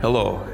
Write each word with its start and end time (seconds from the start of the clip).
Hello. 0.00 0.46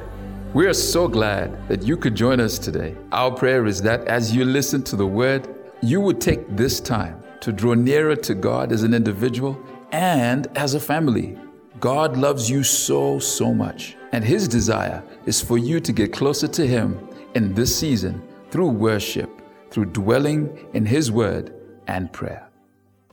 We 0.54 0.66
are 0.66 0.72
so 0.72 1.06
glad 1.06 1.68
that 1.68 1.82
you 1.82 1.98
could 1.98 2.14
join 2.14 2.40
us 2.40 2.58
today. 2.58 2.96
Our 3.12 3.30
prayer 3.30 3.66
is 3.66 3.82
that 3.82 4.02
as 4.08 4.34
you 4.34 4.42
listen 4.42 4.82
to 4.84 4.96
the 4.96 5.06
word, 5.06 5.46
you 5.82 6.00
would 6.00 6.18
take 6.18 6.56
this 6.56 6.80
time 6.80 7.22
to 7.40 7.52
draw 7.52 7.74
nearer 7.74 8.16
to 8.16 8.34
God 8.34 8.72
as 8.72 8.84
an 8.84 8.94
individual 8.94 9.60
and 9.92 10.46
as 10.56 10.72
a 10.72 10.80
family. 10.80 11.38
God 11.78 12.16
loves 12.16 12.48
you 12.48 12.62
so, 12.62 13.18
so 13.18 13.52
much, 13.52 13.98
and 14.12 14.24
His 14.24 14.48
desire 14.48 15.04
is 15.26 15.42
for 15.42 15.58
you 15.58 15.78
to 15.78 15.92
get 15.92 16.10
closer 16.10 16.48
to 16.48 16.66
Him 16.66 17.06
in 17.34 17.52
this 17.52 17.78
season 17.78 18.26
through 18.50 18.70
worship, 18.70 19.42
through 19.70 19.86
dwelling 19.86 20.66
in 20.72 20.86
His 20.86 21.12
word 21.12 21.52
and 21.86 22.10
prayer. 22.14 22.48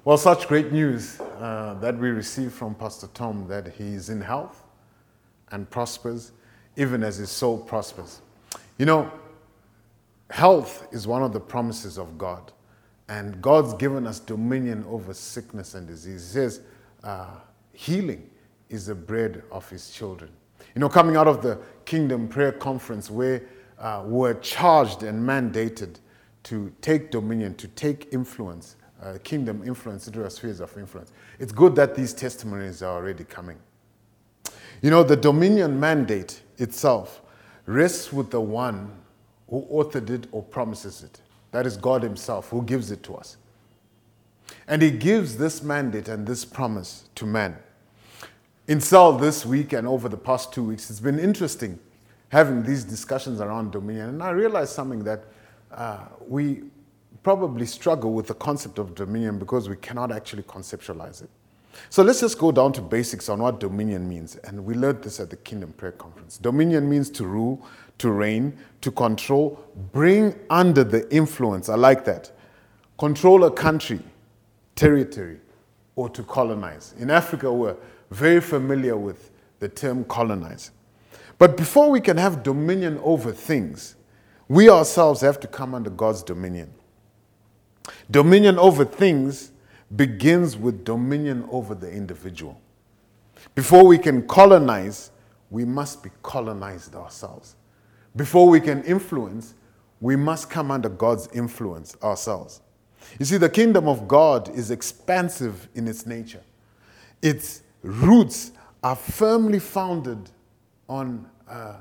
Well, 0.05 0.17
such 0.17 0.47
great 0.47 0.71
news 0.71 1.19
uh, 1.19 1.75
that 1.81 1.97
we 1.97 2.07
received 2.07 2.53
from 2.53 2.73
Pastor 2.73 3.07
Tom 3.13 3.47
that 3.49 3.67
he 3.67 3.93
is 3.93 4.09
in 4.09 4.21
health 4.21 4.60
and 5.51 5.69
prospers, 5.69 6.31
even 6.77 7.03
as 7.03 7.17
his 7.17 7.29
soul 7.29 7.57
prospers. 7.57 8.21
You 8.77 8.85
know, 8.85 9.11
health 10.29 10.87
is 10.91 11.07
one 11.07 11.23
of 11.23 11.33
the 11.33 11.39
promises 11.39 11.97
of 11.97 12.17
God, 12.17 12.51
and 13.09 13.41
God's 13.41 13.73
given 13.75 14.07
us 14.07 14.19
dominion 14.19 14.85
over 14.89 15.13
sickness 15.13 15.75
and 15.75 15.87
disease. 15.87 16.27
He 16.27 16.33
says, 16.33 16.61
uh, 17.03 17.27
healing 17.73 18.29
is 18.69 18.85
the 18.85 18.95
bread 18.95 19.43
of 19.51 19.69
his 19.69 19.91
children. 19.91 20.31
You 20.75 20.79
know, 20.79 20.89
coming 20.89 21.17
out 21.17 21.27
of 21.27 21.41
the 21.41 21.59
Kingdom 21.85 22.27
Prayer 22.27 22.53
Conference, 22.53 23.11
where 23.11 23.43
uh, 23.77 24.03
we're 24.05 24.35
charged 24.35 25.03
and 25.03 25.21
mandated 25.27 25.97
to 26.43 26.71
take 26.81 27.11
dominion, 27.11 27.55
to 27.55 27.67
take 27.69 28.07
influence, 28.13 28.77
uh, 29.01 29.17
kingdom 29.23 29.63
influence 29.65 30.07
into 30.07 30.23
our 30.23 30.29
spheres 30.29 30.59
of 30.59 30.75
influence. 30.77 31.11
It's 31.39 31.51
good 31.51 31.75
that 31.75 31.95
these 31.95 32.13
testimonies 32.13 32.81
are 32.81 32.95
already 32.95 33.23
coming. 33.23 33.57
You 34.81 34.89
know, 34.89 35.03
the 35.03 35.15
dominion 35.15 35.79
mandate 35.79 36.41
itself 36.57 37.21
rests 37.65 38.11
with 38.11 38.31
the 38.31 38.41
one 38.41 38.91
who 39.49 39.67
authored 39.71 40.09
it 40.09 40.27
or 40.31 40.41
promises 40.41 41.03
it. 41.03 41.21
That 41.51 41.65
is 41.65 41.77
God 41.77 42.01
Himself 42.01 42.49
who 42.49 42.63
gives 42.63 42.89
it 42.91 43.03
to 43.03 43.15
us. 43.15 43.37
And 44.67 44.81
He 44.81 44.89
gives 44.89 45.37
this 45.37 45.61
mandate 45.61 46.07
and 46.07 46.25
this 46.25 46.45
promise 46.45 47.09
to 47.15 47.25
man. 47.25 47.57
In 48.67 48.79
Cell 48.79 49.13
this 49.13 49.45
week 49.45 49.73
and 49.73 49.87
over 49.87 50.09
the 50.09 50.17
past 50.17 50.53
two 50.53 50.63
weeks, 50.63 50.89
it's 50.89 50.99
been 50.99 51.19
interesting 51.19 51.77
having 52.29 52.63
these 52.63 52.83
discussions 52.83 53.41
around 53.41 53.71
dominion. 53.71 54.09
And 54.09 54.23
I 54.23 54.29
realized 54.31 54.71
something 54.71 55.03
that 55.03 55.25
uh, 55.71 56.05
we 56.27 56.63
probably 57.23 57.65
struggle 57.65 58.13
with 58.13 58.27
the 58.27 58.33
concept 58.33 58.79
of 58.79 58.95
dominion 58.95 59.37
because 59.37 59.69
we 59.69 59.75
cannot 59.75 60.11
actually 60.11 60.43
conceptualize 60.43 61.21
it. 61.21 61.29
So 61.89 62.03
let's 62.03 62.19
just 62.19 62.37
go 62.37 62.51
down 62.51 62.73
to 62.73 62.81
basics 62.81 63.29
on 63.29 63.39
what 63.39 63.59
dominion 63.59 64.07
means. 64.07 64.35
And 64.43 64.65
we 64.65 64.73
learned 64.73 65.03
this 65.03 65.19
at 65.19 65.29
the 65.29 65.37
Kingdom 65.37 65.73
Prayer 65.73 65.91
Conference. 65.93 66.37
Dominion 66.37 66.89
means 66.89 67.09
to 67.11 67.25
rule, 67.25 67.65
to 67.97 68.11
reign, 68.11 68.57
to 68.81 68.91
control, 68.91 69.63
bring 69.91 70.35
under 70.49 70.83
the 70.83 71.09
influence. 71.13 71.69
I 71.69 71.75
like 71.75 72.05
that. 72.05 72.31
Control 72.97 73.43
a 73.45 73.51
country, 73.51 73.99
territory, 74.75 75.39
or 75.95 76.09
to 76.09 76.23
colonize. 76.23 76.93
In 76.99 77.09
Africa, 77.09 77.51
we're 77.51 77.77
very 78.09 78.41
familiar 78.41 78.95
with 78.95 79.31
the 79.59 79.69
term 79.69 80.03
colonize. 80.05 80.71
But 81.37 81.57
before 81.57 81.89
we 81.89 82.01
can 82.01 82.17
have 82.17 82.43
dominion 82.43 82.99
over 83.03 83.31
things, 83.31 83.95
we 84.47 84.69
ourselves 84.69 85.21
have 85.21 85.39
to 85.39 85.47
come 85.47 85.73
under 85.73 85.89
God's 85.89 86.23
dominion. 86.23 86.73
Dominion 88.09 88.59
over 88.59 88.85
things 88.85 89.50
begins 89.95 90.57
with 90.57 90.83
dominion 90.85 91.47
over 91.51 91.75
the 91.75 91.91
individual. 91.91 92.59
Before 93.55 93.85
we 93.85 93.97
can 93.97 94.27
colonize, 94.27 95.11
we 95.49 95.65
must 95.65 96.03
be 96.03 96.09
colonized 96.23 96.95
ourselves. 96.95 97.55
Before 98.15 98.47
we 98.47 98.59
can 98.59 98.83
influence, 98.83 99.55
we 99.99 100.15
must 100.15 100.49
come 100.49 100.71
under 100.71 100.89
God's 100.89 101.27
influence 101.33 101.95
ourselves. 102.01 102.61
You 103.19 103.25
see, 103.25 103.37
the 103.37 103.49
kingdom 103.49 103.87
of 103.87 104.07
God 104.07 104.49
is 104.49 104.71
expansive 104.71 105.67
in 105.75 105.87
its 105.87 106.05
nature. 106.05 106.43
Its 107.21 107.63
roots 107.83 108.51
are 108.83 108.95
firmly 108.95 109.59
founded 109.59 110.29
on 110.87 111.27
uh, 111.47 111.75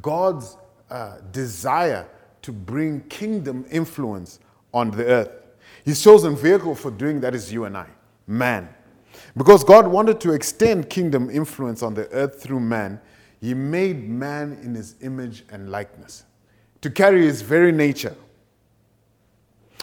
God's 0.00 0.56
uh, 0.90 1.18
desire 1.30 2.06
to 2.42 2.52
bring 2.52 3.00
kingdom 3.02 3.64
influence 3.70 4.40
on 4.74 4.90
the 4.90 5.04
earth. 5.04 5.41
His 5.84 6.02
chosen 6.02 6.36
vehicle 6.36 6.74
for 6.74 6.90
doing 6.90 7.20
that 7.20 7.34
is 7.34 7.52
you 7.52 7.64
and 7.64 7.76
I, 7.76 7.86
man. 8.26 8.68
Because 9.36 9.64
God 9.64 9.86
wanted 9.86 10.20
to 10.20 10.32
extend 10.32 10.88
kingdom 10.88 11.30
influence 11.30 11.82
on 11.82 11.94
the 11.94 12.08
earth 12.10 12.42
through 12.42 12.60
man, 12.60 13.00
He 13.40 13.54
made 13.54 14.08
man 14.08 14.58
in 14.62 14.74
His 14.74 14.94
image 15.00 15.44
and 15.50 15.70
likeness 15.70 16.24
to 16.82 16.90
carry 16.90 17.22
His 17.22 17.42
very 17.42 17.72
nature. 17.72 18.16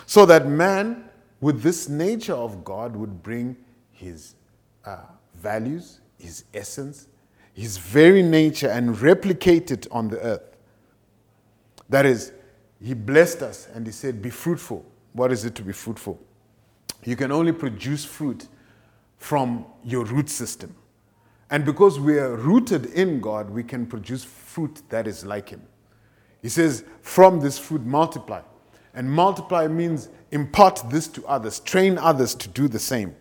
So 0.06 0.26
that 0.26 0.48
man, 0.48 1.10
with 1.42 1.62
this 1.62 1.90
nature 1.90 2.34
of 2.34 2.64
God, 2.64 2.96
would 2.96 3.22
bring 3.22 3.58
His 3.92 4.36
uh, 4.86 5.00
values, 5.36 6.00
His 6.18 6.46
essence, 6.54 7.08
His 7.54 7.78
very 7.78 8.24
nature, 8.24 8.70
and 8.70 9.00
replicate 9.02 9.72
it 9.72 9.86
on 9.92 10.08
the 10.08 10.20
earth. 10.22 10.56
That 11.90 12.06
is, 12.06 12.32
He 12.82 12.94
blessed 12.94 13.42
us 13.42 13.68
and 13.74 13.86
He 13.86 13.92
said, 13.92 14.22
Be 14.22 14.30
fruitful 14.30 14.86
what 15.14 15.32
is 15.32 15.46
it 15.46 15.56
to 15.56 15.64
be 15.64 15.74
fruitful? 15.74 16.20
You 17.04 17.16
can 17.16 17.32
only 17.32 17.52
produce 17.52 18.06
fruit 18.06 18.48
from 19.18 19.66
your 19.84 20.06
root 20.06 20.30
system. 20.30 20.76
And 21.50 21.66
because 21.66 22.00
we 22.00 22.20
are 22.20 22.36
rooted 22.36 22.88
in 22.88 23.20
God, 23.22 23.50
we 23.50 23.64
can 23.64 23.86
produce 23.86 24.24
fruit 24.24 24.82
that 24.90 25.08
is 25.08 25.26
like 25.26 25.50
Him. 25.50 25.62
He 26.42 26.50
says, 26.50 26.84
From 27.02 27.40
this 27.40 27.58
fruit, 27.58 27.86
multiply. 27.86 28.42
And 28.94 29.10
multiply 29.10 29.68
means 29.68 30.10
impart 30.32 30.82
this 30.90 31.08
to 31.08 31.26
others, 31.26 31.60
train 31.60 31.98
others 31.98 32.36
to 32.36 32.48
do 32.50 32.68
the 32.68 32.80
same. 32.80 33.16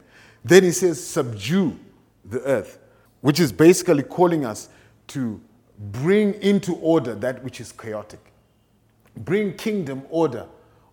Then 0.45 0.63
He 0.65 0.73
says, 0.73 1.05
Subdue 1.05 1.79
the 2.25 2.41
earth, 2.43 2.79
which 3.23 3.41
is 3.41 3.51
basically 3.51 4.03
calling 4.03 4.45
us 4.45 4.69
to 5.09 5.41
bring 5.79 6.35
into 6.35 6.75
order 6.77 7.15
that 7.15 7.43
which 7.43 7.61
is 7.61 7.73
chaotic, 7.73 8.21
bring 9.17 9.55
kingdom 9.55 10.03
order 10.11 10.47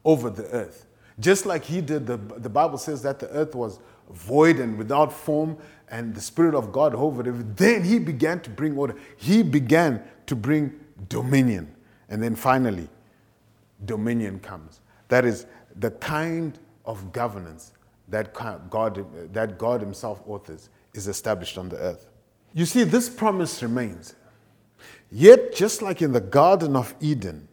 over 0.06 0.30
the 0.30 0.46
earth. 0.52 0.86
Just 1.20 1.46
like 1.46 1.66
he 1.66 1.82
did, 1.82 2.08
the, 2.08 2.18
the 2.18 2.50
Bible 2.50 2.78
says 2.78 3.02
that 3.02 3.20
the 3.20 3.30
earth 3.30 3.56
was 3.56 3.80
void 4.12 4.60
and 4.60 4.78
without 4.78 5.12
form, 5.12 5.58
and 5.90 6.16
the 6.16 6.22
Spirit 6.22 6.56
of 6.56 6.72
God 6.72 6.94
hovered. 6.94 7.58
Then 7.58 7.84
he 7.84 8.00
began 8.00 8.40
to 8.42 8.50
bring 8.50 8.78
order. 8.78 8.96
He 9.18 9.44
began 9.44 10.04
to 10.28 10.36
bring 10.36 10.80
dominion. 11.10 11.74
And 12.10 12.22
then 12.22 12.36
finally, 12.36 12.88
dominion 13.86 14.40
comes. 14.40 14.82
That 15.08 15.26
is 15.26 15.46
the 15.76 15.92
kind 15.92 16.58
of 16.86 17.12
governance 17.12 17.74
that 18.08 18.34
God, 18.34 19.34
that 19.34 19.58
God 19.58 19.82
Himself 19.82 20.22
authors 20.28 20.70
is 20.94 21.08
established 21.08 21.58
on 21.58 21.70
the 21.70 21.78
earth. 21.78 22.08
You 22.54 22.66
see, 22.66 22.84
this 22.84 23.10
promise 23.10 23.62
remains. 23.62 24.16
Yet, 25.12 25.56
just 25.56 25.82
like 25.82 26.02
in 26.02 26.12
the 26.12 26.22
Garden 26.22 26.76
of 26.76 26.94
Eden, 27.00 27.48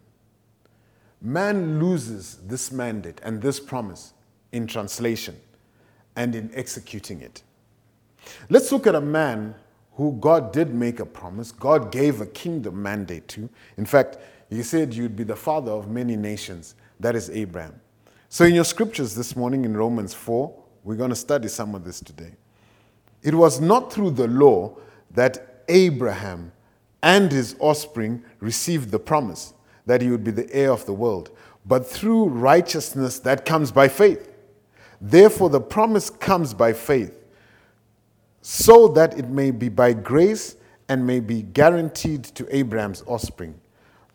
Man 1.25 1.79
loses 1.79 2.39
this 2.45 2.69
mandate 2.69 3.21
and 3.23 3.41
this 3.41 3.57
promise 3.57 4.13
in 4.51 4.67
translation 4.67 5.39
and 6.17 6.35
in 6.35 6.51
executing 6.53 7.21
it. 7.21 7.41
Let's 8.49 8.73
look 8.73 8.85
at 8.87 8.93
a 8.93 9.01
man 9.01 9.55
who 9.93 10.17
God 10.19 10.51
did 10.51 10.73
make 10.73 10.99
a 10.99 11.05
promise, 11.05 11.51
God 11.53 11.93
gave 11.93 12.19
a 12.19 12.25
kingdom 12.25 12.81
mandate 12.81 13.29
to. 13.29 13.49
In 13.77 13.85
fact, 13.85 14.17
he 14.49 14.63
said 14.63 14.93
you'd 14.93 15.15
be 15.15 15.23
the 15.23 15.35
father 15.35 15.71
of 15.71 15.89
many 15.89 16.17
nations. 16.17 16.75
That 16.99 17.15
is 17.15 17.29
Abraham. 17.29 17.79
So, 18.27 18.43
in 18.43 18.53
your 18.53 18.65
scriptures 18.65 19.15
this 19.15 19.35
morning 19.35 19.63
in 19.63 19.77
Romans 19.77 20.13
4, 20.13 20.53
we're 20.83 20.95
going 20.95 21.11
to 21.11 21.15
study 21.15 21.47
some 21.47 21.73
of 21.73 21.85
this 21.85 22.01
today. 22.01 22.33
It 23.21 23.33
was 23.33 23.61
not 23.61 23.93
through 23.93 24.11
the 24.11 24.27
law 24.27 24.75
that 25.11 25.63
Abraham 25.69 26.51
and 27.01 27.31
his 27.31 27.55
offspring 27.59 28.23
received 28.39 28.91
the 28.91 28.99
promise 28.99 29.53
that 29.85 30.01
he 30.01 30.09
would 30.09 30.23
be 30.23 30.31
the 30.31 30.51
heir 30.53 30.71
of 30.71 30.85
the 30.85 30.93
world, 30.93 31.31
but 31.65 31.85
through 31.85 32.25
righteousness 32.25 33.19
that 33.19 33.45
comes 33.45 33.71
by 33.71 33.87
faith. 33.87 34.29
Therefore, 35.01 35.49
the 35.49 35.61
promise 35.61 36.09
comes 36.09 36.53
by 36.53 36.73
faith, 36.73 37.19
so 38.41 38.87
that 38.89 39.17
it 39.17 39.29
may 39.29 39.51
be 39.51 39.69
by 39.69 39.93
grace 39.93 40.55
and 40.89 41.05
may 41.05 41.19
be 41.19 41.41
guaranteed 41.41 42.23
to 42.23 42.55
Abraham's 42.55 43.03
offspring, 43.07 43.59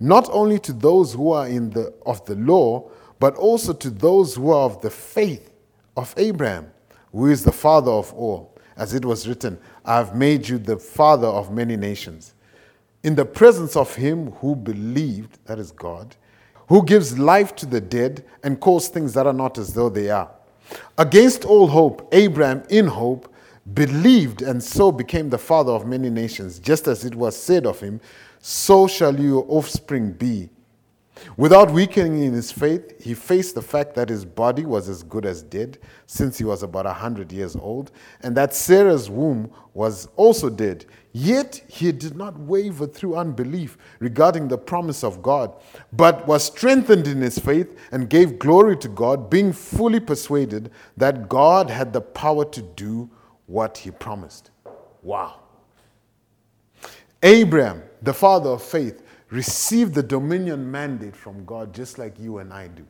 not 0.01 0.29
only 0.31 0.59
to 0.61 0.73
those 0.73 1.15
who 1.15 1.33
are 1.33 1.47
in 1.47 1.71
the, 1.71 1.93
of 2.07 2.25
the 2.27 2.35
law, 2.37 2.91
but 3.19 3.35
also 3.37 3.73
to 3.73 3.91
those 3.91 4.37
who 4.37 4.51
are 4.51 4.65
of 4.65 4.81
the 4.81 4.91
faith 4.91 5.53
of 5.97 6.15
Abraham, 6.17 6.71
who 7.13 7.27
is 7.27 7.43
the 7.45 7.53
father 7.53 7.91
of 7.91 8.13
all. 8.15 8.55
As 8.77 8.95
it 8.95 9.05
was 9.05 9.27
written, 9.27 9.59
I 9.85 9.97
have 9.97 10.15
made 10.15 10.49
you 10.49 10.59
the 10.59 10.77
father 10.77 11.27
of 11.27 11.53
many 11.53 11.77
nations 11.77 12.35
in 13.03 13.15
the 13.15 13.25
presence 13.25 13.77
of 13.77 13.95
him 13.95 14.33
who 14.33 14.57
believed, 14.57 15.39
that 15.47 15.59
is 15.59 15.71
God, 15.71 16.17
who 16.69 16.85
gives 16.85 17.19
life 17.19 17.55
to 17.57 17.67
the 17.67 17.81
dead 17.81 18.25
and 18.43 18.61
calls 18.61 18.89
things 18.89 19.15
that 19.15 19.27
are 19.27 19.33
not 19.33 19.59
as 19.59 19.73
though 19.73 19.89
they 19.89 20.11
are. 20.11 20.31
Against 20.99 21.45
all 21.45 21.67
hope, 21.67 22.09
Abraham, 22.13 22.63
in 22.69 22.87
hope, 22.87 23.33
believed 23.75 24.43
and 24.43 24.63
so 24.63 24.91
became 24.91 25.31
the 25.31 25.39
father 25.39 25.73
of 25.73 25.87
many 25.87 26.11
nations, 26.11 26.59
just 26.59 26.89
as 26.89 27.05
it 27.05 27.15
was 27.15 27.37
said 27.37 27.67
of 27.67 27.81
him, 27.81 28.01
so 28.41 28.87
shall 28.87 29.19
your 29.19 29.45
offspring 29.49 30.13
be. 30.13 30.49
Without 31.37 31.71
weakening 31.71 32.23
in 32.23 32.33
his 32.33 32.53
faith, 32.53 33.03
he 33.03 33.13
faced 33.13 33.55
the 33.55 33.63
fact 33.63 33.95
that 33.95 34.09
his 34.09 34.25
body 34.25 34.65
was 34.65 34.89
as 34.89 35.03
good 35.03 35.27
as 35.27 35.43
dead 35.43 35.79
since 36.07 36.39
he 36.39 36.45
was 36.45 36.63
about 36.63 36.87
a 36.87 36.91
100 36.91 37.33
years 37.33 37.57
old, 37.57 37.91
and 38.23 38.37
that 38.37 38.55
Sarah's 38.55 39.11
womb 39.11 39.51
was 39.75 40.09
also 40.17 40.49
dead. 40.49 40.85
Yet 41.21 41.65
he 41.67 41.91
did 41.91 42.17
not 42.17 42.39
waver 42.39 42.87
through 42.87 43.17
unbelief 43.17 43.77
regarding 43.99 44.47
the 44.47 44.57
promise 44.57 45.03
of 45.03 45.21
God, 45.21 45.53
but 45.93 46.25
was 46.29 46.45
strengthened 46.45 47.09
in 47.09 47.21
his 47.21 47.41
faith 47.41 47.77
and 47.91 48.09
gave 48.09 48.39
glory 48.39 48.77
to 48.77 48.89
God, 48.89 49.29
being 49.29 49.53
fully 49.53 49.99
persuaded 49.99 50.71
that 50.97 51.29
God 51.29 51.71
had 51.71 51.93
the 51.93 52.01
power 52.01 52.45
to 52.45 52.63
do 52.63 53.11
what 53.47 53.79
he 53.79 53.91
promised. 53.91 54.53
Wow. 55.03 55.41
Abraham, 57.21 57.83
the 58.01 58.15
father 58.15 58.51
of 58.51 58.63
faith, 58.63 59.03
received 59.31 59.95
the 59.95 60.05
dominion 60.05 60.71
mandate 60.71 61.17
from 61.17 61.45
God 61.45 61.75
just 61.75 61.99
like 61.99 62.17
you 62.21 62.39
and 62.39 62.53
I 62.53 62.69
do. 62.69 62.87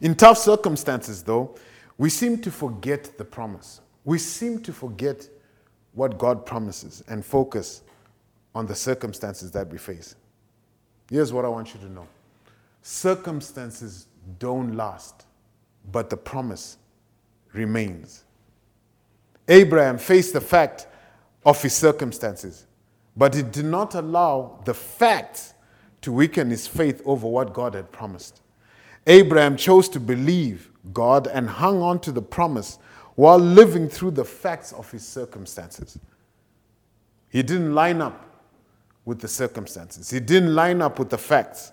In 0.00 0.16
tough 0.16 0.38
circumstances, 0.38 1.22
though, 1.22 1.54
we 1.98 2.10
seem 2.10 2.40
to 2.40 2.50
forget 2.50 3.16
the 3.16 3.24
promise. 3.24 3.80
We 4.04 4.18
seem 4.18 4.60
to 4.62 4.72
forget 4.72 5.28
what 5.98 6.16
God 6.16 6.46
promises 6.46 7.02
and 7.08 7.26
focus 7.26 7.82
on 8.54 8.66
the 8.66 8.74
circumstances 8.74 9.50
that 9.50 9.68
we 9.68 9.78
face. 9.78 10.14
Here's 11.10 11.32
what 11.32 11.44
I 11.44 11.48
want 11.48 11.74
you 11.74 11.80
to 11.80 11.88
know 11.88 12.06
circumstances 12.82 14.06
don't 14.38 14.76
last, 14.76 15.26
but 15.90 16.08
the 16.08 16.16
promise 16.16 16.78
remains. 17.52 18.22
Abraham 19.48 19.98
faced 19.98 20.34
the 20.34 20.40
fact 20.40 20.86
of 21.44 21.60
his 21.60 21.72
circumstances. 21.72 22.66
But 23.16 23.34
it 23.34 23.50
did 23.52 23.64
not 23.64 23.96
allow 23.96 24.60
the 24.64 24.74
facts 24.74 25.54
to 26.02 26.12
weaken 26.12 26.50
his 26.50 26.68
faith 26.68 27.02
over 27.04 27.26
what 27.26 27.52
God 27.52 27.74
had 27.74 27.90
promised. 27.90 28.40
Abraham 29.08 29.56
chose 29.56 29.88
to 29.88 29.98
believe 29.98 30.70
God 30.92 31.26
and 31.26 31.48
hung 31.48 31.82
on 31.82 31.98
to 32.00 32.12
the 32.12 32.22
promise 32.22 32.78
while 33.18 33.40
living 33.40 33.88
through 33.88 34.12
the 34.12 34.24
facts 34.24 34.70
of 34.70 34.88
his 34.92 35.04
circumstances. 35.04 35.98
He 37.28 37.42
didn't 37.42 37.74
line 37.74 38.00
up 38.00 38.24
with 39.04 39.18
the 39.20 39.26
circumstances, 39.26 40.08
he 40.08 40.20
didn't 40.20 40.54
line 40.54 40.80
up 40.80 41.00
with 41.00 41.10
the 41.10 41.18
facts 41.18 41.72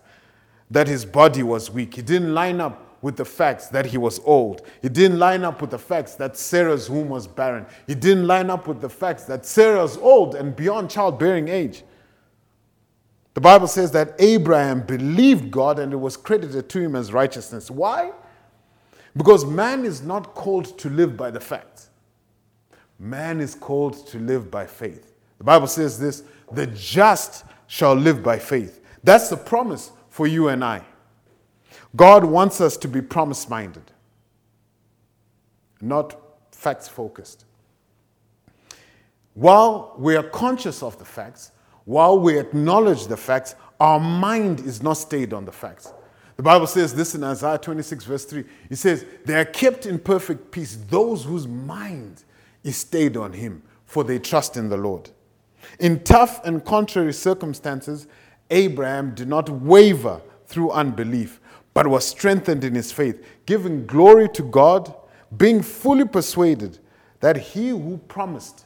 that 0.71 0.87
his 0.87 1.05
body 1.05 1.43
was 1.43 1.69
weak, 1.69 1.93
he 1.93 2.01
didn't 2.01 2.33
line 2.33 2.59
up 2.59 2.97
with 3.03 3.15
the 3.15 3.25
facts 3.25 3.67
that 3.67 3.85
he 3.85 3.99
was 3.99 4.19
old. 4.25 4.63
He 4.81 4.89
didn't 4.89 5.19
line 5.19 5.43
up 5.43 5.61
with 5.61 5.69
the 5.69 5.77
facts 5.77 6.15
that 6.15 6.35
Sarah's 6.35 6.89
womb 6.89 7.09
was 7.09 7.27
barren. 7.27 7.67
He 7.85 7.93
didn't 7.93 8.25
line 8.25 8.49
up 8.49 8.67
with 8.67 8.81
the 8.81 8.89
facts 8.89 9.25
that 9.25 9.45
Sarah's 9.45 9.97
old 9.97 10.33
and 10.33 10.55
beyond 10.55 10.89
childbearing 10.89 11.47
age. 11.47 11.83
The 13.35 13.41
Bible 13.41 13.67
says 13.67 13.91
that 13.91 14.15
Abraham 14.17 14.81
believed 14.81 15.51
God 15.51 15.77
and 15.77 15.93
it 15.93 15.97
was 15.97 16.17
credited 16.17 16.67
to 16.69 16.79
him 16.79 16.95
as 16.95 17.13
righteousness. 17.13 17.69
Why? 17.69 18.13
Because 19.17 19.45
man 19.45 19.85
is 19.85 20.01
not 20.01 20.33
called 20.35 20.77
to 20.79 20.89
live 20.89 21.15
by 21.15 21.31
the 21.31 21.39
facts, 21.39 21.89
man 22.99 23.39
is 23.39 23.55
called 23.55 24.07
to 24.07 24.19
live 24.19 24.51
by 24.51 24.65
faith. 24.65 25.13
The 25.37 25.43
Bible 25.43 25.67
says 25.67 25.99
this 25.99 26.23
the 26.51 26.67
just 26.67 27.45
shall 27.67 27.93
live 27.93 28.21
by 28.21 28.39
faith. 28.39 28.81
That's 29.03 29.29
the 29.29 29.37
promise 29.37 29.91
for 30.09 30.27
you 30.27 30.49
and 30.49 30.63
I. 30.63 30.83
God 31.95 32.25
wants 32.25 32.59
us 32.61 32.77
to 32.77 32.87
be 32.87 33.01
promise 33.01 33.49
minded, 33.49 33.91
not 35.81 36.19
facts 36.51 36.87
focused. 36.87 37.45
While 39.33 39.93
we 39.97 40.15
are 40.15 40.23
conscious 40.23 40.81
of 40.81 40.97
the 40.97 41.05
facts, 41.05 41.51
while 41.85 42.17
we 42.19 42.39
acknowledge 42.39 43.07
the 43.07 43.17
facts, 43.17 43.55
our 43.79 43.99
mind 43.99 44.61
is 44.61 44.81
not 44.81 44.93
stayed 44.93 45.33
on 45.33 45.45
the 45.45 45.51
facts. 45.51 45.93
The 46.35 46.43
Bible 46.43 46.67
says 46.67 46.93
this 46.93 47.15
in 47.15 47.23
Isaiah 47.23 47.57
26, 47.57 48.03
verse 48.03 48.25
3. 48.25 48.43
It 48.69 48.75
says, 48.75 49.05
They 49.23 49.35
are 49.35 49.45
kept 49.45 49.85
in 49.85 49.99
perfect 49.99 50.51
peace, 50.51 50.77
those 50.89 51.23
whose 51.23 51.47
mind 51.47 52.23
is 52.63 52.75
stayed 52.75 53.15
on 53.15 53.33
Him, 53.33 53.63
for 53.85 54.03
they 54.03 54.19
trust 54.19 54.57
in 54.57 54.69
the 54.69 54.77
Lord. 54.77 55.09
In 55.79 56.03
tough 56.03 56.43
and 56.45 56.63
contrary 56.63 57.13
circumstances, 57.13 58.07
Abraham 58.49 59.15
did 59.15 59.27
not 59.27 59.49
waver 59.49 60.21
through 60.45 60.71
unbelief, 60.71 61.39
but 61.73 61.87
was 61.87 62.05
strengthened 62.05 62.63
in 62.63 62.75
his 62.75 62.91
faith, 62.91 63.25
giving 63.45 63.85
glory 63.85 64.29
to 64.29 64.43
God, 64.43 64.93
being 65.37 65.61
fully 65.61 66.05
persuaded 66.05 66.79
that 67.19 67.37
he 67.37 67.69
who 67.69 67.97
promised 68.07 68.65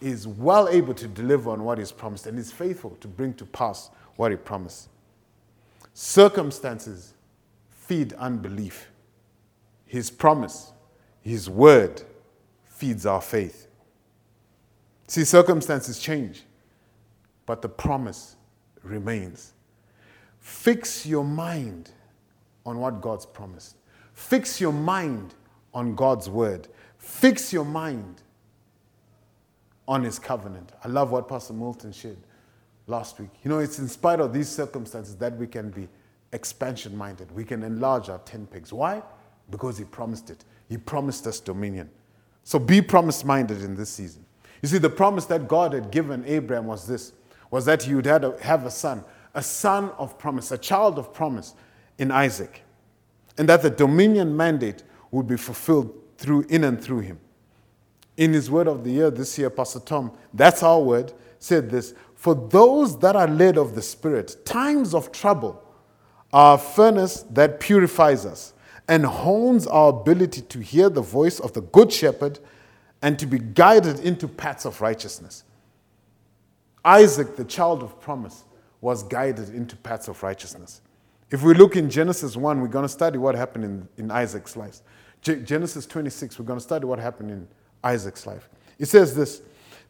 is 0.00 0.26
well 0.26 0.68
able 0.68 0.94
to 0.94 1.08
deliver 1.08 1.50
on 1.50 1.64
what 1.64 1.78
he's 1.78 1.92
promised 1.92 2.26
and 2.26 2.38
is 2.38 2.52
faithful 2.52 2.96
to 3.00 3.08
bring 3.08 3.34
to 3.34 3.44
pass 3.44 3.90
what 4.16 4.30
he 4.30 4.36
promised. 4.36 4.89
Circumstances 6.02 7.12
feed 7.68 8.14
unbelief. 8.14 8.88
His 9.84 10.10
promise, 10.10 10.72
his 11.20 11.50
word 11.50 12.00
feeds 12.64 13.04
our 13.04 13.20
faith. 13.20 13.66
See, 15.08 15.24
circumstances 15.26 15.98
change, 15.98 16.44
but 17.44 17.60
the 17.60 17.68
promise 17.68 18.36
remains. 18.82 19.52
Fix 20.38 21.04
your 21.04 21.22
mind 21.22 21.90
on 22.64 22.78
what 22.78 23.02
God's 23.02 23.26
promised. 23.26 23.76
Fix 24.14 24.58
your 24.58 24.72
mind 24.72 25.34
on 25.74 25.94
God's 25.94 26.30
word. 26.30 26.68
Fix 26.96 27.52
your 27.52 27.66
mind 27.66 28.22
on 29.86 30.02
his 30.02 30.18
covenant. 30.18 30.72
I 30.82 30.88
love 30.88 31.10
what 31.10 31.28
Pastor 31.28 31.52
Milton 31.52 31.92
shared 31.92 32.16
last 32.90 33.18
week. 33.18 33.30
You 33.42 33.50
know, 33.50 33.58
it's 33.58 33.78
in 33.78 33.88
spite 33.88 34.20
of 34.20 34.32
these 34.32 34.48
circumstances 34.48 35.16
that 35.16 35.36
we 35.36 35.46
can 35.46 35.70
be 35.70 35.88
expansion 36.32 36.96
minded. 36.96 37.30
We 37.32 37.44
can 37.44 37.62
enlarge 37.62 38.08
our 38.08 38.18
tent 38.18 38.50
pegs. 38.50 38.72
Why? 38.72 39.02
Because 39.50 39.78
he 39.78 39.84
promised 39.84 40.30
it. 40.30 40.44
He 40.68 40.76
promised 40.76 41.26
us 41.26 41.40
dominion. 41.40 41.88
So 42.44 42.58
be 42.58 42.82
promise 42.82 43.24
minded 43.24 43.62
in 43.62 43.74
this 43.74 43.90
season. 43.90 44.24
You 44.62 44.68
see, 44.68 44.78
the 44.78 44.90
promise 44.90 45.24
that 45.26 45.48
God 45.48 45.72
had 45.72 45.90
given 45.90 46.24
Abraham 46.26 46.66
was 46.66 46.86
this 46.86 47.12
was 47.50 47.64
that 47.64 47.82
he 47.82 47.94
would 47.94 48.06
have 48.06 48.66
a 48.66 48.70
son 48.70 49.04
a 49.34 49.42
son 49.42 49.90
of 49.90 50.18
promise, 50.18 50.50
a 50.50 50.58
child 50.58 50.98
of 50.98 51.12
promise 51.12 51.54
in 51.98 52.10
Isaac, 52.10 52.62
and 53.38 53.48
that 53.48 53.62
the 53.62 53.70
dominion 53.70 54.36
mandate 54.36 54.82
would 55.10 55.26
be 55.26 55.36
fulfilled 55.36 55.94
through 56.18 56.42
in 56.48 56.64
and 56.64 56.82
through 56.82 57.00
him. 57.00 57.20
In 58.16 58.32
his 58.32 58.50
word 58.50 58.68
of 58.68 58.84
the 58.84 58.90
year 58.90 59.10
this 59.10 59.38
year, 59.38 59.50
Pastor 59.50 59.80
Tom, 59.80 60.12
that's 60.34 60.62
our 60.62 60.80
word, 60.80 61.12
said 61.38 61.70
this 61.70 61.94
For 62.20 62.34
those 62.34 62.98
that 62.98 63.16
are 63.16 63.26
led 63.26 63.56
of 63.56 63.74
the 63.74 63.80
Spirit, 63.80 64.44
times 64.44 64.92
of 64.92 65.10
trouble 65.10 65.64
are 66.34 66.56
a 66.56 66.58
furnace 66.58 67.22
that 67.30 67.60
purifies 67.60 68.26
us 68.26 68.52
and 68.86 69.06
hones 69.06 69.66
our 69.66 69.88
ability 69.88 70.42
to 70.42 70.60
hear 70.60 70.90
the 70.90 71.00
voice 71.00 71.40
of 71.40 71.54
the 71.54 71.62
Good 71.62 71.90
Shepherd 71.90 72.38
and 73.00 73.18
to 73.18 73.24
be 73.24 73.38
guided 73.38 74.00
into 74.00 74.28
paths 74.28 74.66
of 74.66 74.82
righteousness. 74.82 75.44
Isaac, 76.84 77.36
the 77.36 77.44
child 77.44 77.82
of 77.82 77.98
promise, 78.02 78.44
was 78.82 79.02
guided 79.02 79.48
into 79.54 79.74
paths 79.76 80.06
of 80.06 80.22
righteousness. 80.22 80.82
If 81.30 81.42
we 81.42 81.54
look 81.54 81.74
in 81.74 81.88
Genesis 81.88 82.36
1, 82.36 82.60
we're 82.60 82.68
going 82.68 82.84
to 82.84 82.88
study 82.90 83.16
what 83.16 83.34
happened 83.34 83.64
in, 83.64 83.88
in 83.96 84.10
Isaac's 84.10 84.58
life. 84.58 84.80
G- 85.22 85.36
Genesis 85.36 85.86
26, 85.86 86.38
we're 86.38 86.44
going 86.44 86.58
to 86.58 86.62
study 86.62 86.84
what 86.84 86.98
happened 86.98 87.30
in 87.30 87.48
Isaac's 87.82 88.26
life. 88.26 88.50
It 88.78 88.88
says 88.88 89.16
this 89.16 89.40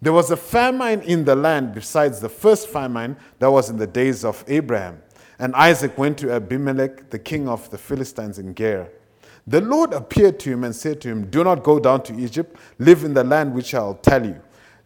There 0.02 0.12
was 0.12 0.30
a 0.30 0.36
famine 0.36 1.02
in 1.02 1.24
the 1.24 1.36
land 1.36 1.74
besides 1.74 2.20
the 2.20 2.28
first 2.28 2.68
famine 2.68 3.16
that 3.38 3.50
was 3.50 3.68
in 3.68 3.76
the 3.76 3.86
days 3.86 4.24
of 4.24 4.42
Abraham. 4.48 5.02
And 5.38 5.54
Isaac 5.54 5.96
went 5.98 6.18
to 6.18 6.32
Abimelech, 6.32 7.10
the 7.10 7.18
king 7.18 7.48
of 7.48 7.70
the 7.70 7.78
Philistines 7.78 8.38
in 8.38 8.54
Gerar. 8.54 8.88
The 9.46 9.60
Lord 9.60 9.92
appeared 9.92 10.38
to 10.40 10.50
him 10.50 10.64
and 10.64 10.74
said 10.74 11.00
to 11.02 11.08
him, 11.08 11.26
Do 11.30 11.44
not 11.44 11.62
go 11.62 11.78
down 11.78 12.02
to 12.04 12.18
Egypt, 12.18 12.56
live 12.78 13.04
in 13.04 13.14
the 13.14 13.24
land 13.24 13.54
which 13.54 13.74
I'll 13.74 13.94
tell 13.94 14.24
you. 14.24 14.40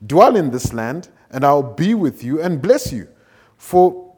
Dwell 0.07 0.37
in 0.37 0.51
this 0.51 0.73
land, 0.73 1.09
and 1.31 1.45
I'll 1.45 1.63
be 1.63 1.95
with 1.95 2.23
you 2.23 2.41
and 2.41 2.63
bless 2.63 2.93
you. 2.93 3.09
For 3.57 4.13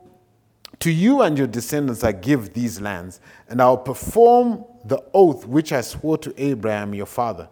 to 0.81 0.91
you 0.91 1.23
and 1.23 1.39
your 1.39 1.47
descendants 1.47 2.05
I 2.05 2.13
give 2.13 2.53
these 2.53 2.81
lands, 2.81 3.21
and 3.49 3.61
I'll 3.61 3.79
perform 3.79 4.65
the 4.85 5.03
oath 5.15 5.47
which 5.47 5.73
I 5.73 5.81
swore 5.81 6.19
to 6.19 6.35
Abraham 6.43 6.95
your 6.95 7.07
father. 7.07 7.49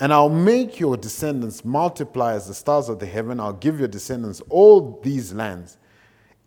And 0.00 0.12
I'll 0.12 0.28
make 0.28 0.78
your 0.78 0.96
descendants 0.96 1.64
multiply 1.64 2.34
as 2.34 2.46
the 2.46 2.54
stars 2.54 2.88
of 2.88 3.00
the 3.00 3.06
heaven. 3.06 3.40
I'll 3.40 3.52
give 3.52 3.78
your 3.78 3.88
descendants 3.88 4.40
all 4.48 5.00
these 5.02 5.32
lands. 5.32 5.76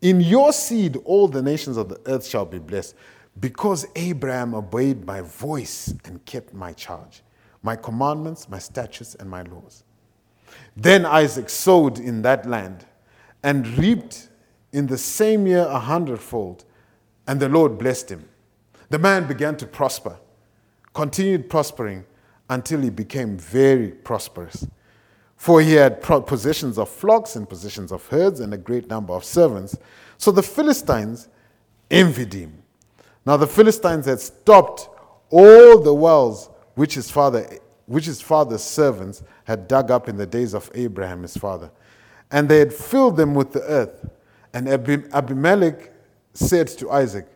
In 0.01 0.21
your 0.21 0.53
seed, 0.53 0.97
all 1.03 1.27
the 1.27 1.41
nations 1.41 1.77
of 1.77 1.89
the 1.89 1.99
earth 2.05 2.25
shall 2.25 2.45
be 2.45 2.59
blessed, 2.59 2.95
because 3.39 3.85
Abraham 3.95 4.55
obeyed 4.55 5.05
my 5.05 5.21
voice 5.21 5.93
and 6.05 6.23
kept 6.25 6.53
my 6.53 6.73
charge, 6.73 7.21
my 7.61 7.75
commandments, 7.75 8.49
my 8.49 8.59
statutes, 8.59 9.15
and 9.15 9.29
my 9.29 9.43
laws. 9.43 9.83
Then 10.75 11.05
Isaac 11.05 11.49
sowed 11.49 11.99
in 11.99 12.21
that 12.23 12.45
land 12.45 12.85
and 13.43 13.67
reaped 13.77 14.29
in 14.73 14.87
the 14.87 14.97
same 14.97 15.45
year 15.45 15.65
a 15.69 15.79
hundredfold, 15.79 16.63
and 17.27 17.39
the 17.39 17.49
Lord 17.49 17.77
blessed 17.77 18.09
him. 18.09 18.27
The 18.89 18.99
man 18.99 19.27
began 19.27 19.55
to 19.57 19.65
prosper, 19.65 20.17
continued 20.93 21.49
prospering 21.49 22.05
until 22.51 22.81
he 22.81 22.89
became 22.89 23.37
very 23.37 23.87
prosperous. 23.87 24.67
For 25.37 25.61
he 25.61 25.71
had 25.71 26.01
possessions 26.01 26.77
of 26.77 26.89
flocks 26.89 27.37
and 27.37 27.49
possessions 27.49 27.93
of 27.93 28.05
herds 28.09 28.41
and 28.41 28.53
a 28.53 28.57
great 28.57 28.89
number 28.89 29.13
of 29.13 29.23
servants. 29.23 29.77
So 30.17 30.31
the 30.31 30.43
Philistines 30.43 31.29
envied 31.89 32.33
him. 32.33 32.61
Now 33.25 33.37
the 33.37 33.47
Philistines 33.47 34.05
had 34.05 34.19
stopped 34.19 34.89
all 35.29 35.79
the 35.79 35.93
wells 35.93 36.49
which 36.75 36.95
his 36.95 37.09
father 37.09 37.47
which 37.85 38.05
his 38.05 38.21
father's 38.21 38.63
servants 38.63 39.23
had 39.45 39.67
dug 39.67 39.89
up 39.89 40.09
in 40.09 40.17
the 40.17 40.25
days 40.25 40.53
of 40.53 40.69
Abraham 40.75 41.21
his 41.21 41.35
father. 41.35 41.71
And 42.31 42.47
they 42.47 42.59
had 42.59 42.73
filled 42.73 43.15
them 43.15 43.33
with 43.33 43.53
the 43.53 43.61
earth. 43.63 44.09
And 44.53 44.67
Abimelech 44.67 45.91
said 46.33 46.67
to 46.67 46.91
Isaac, 46.91 47.27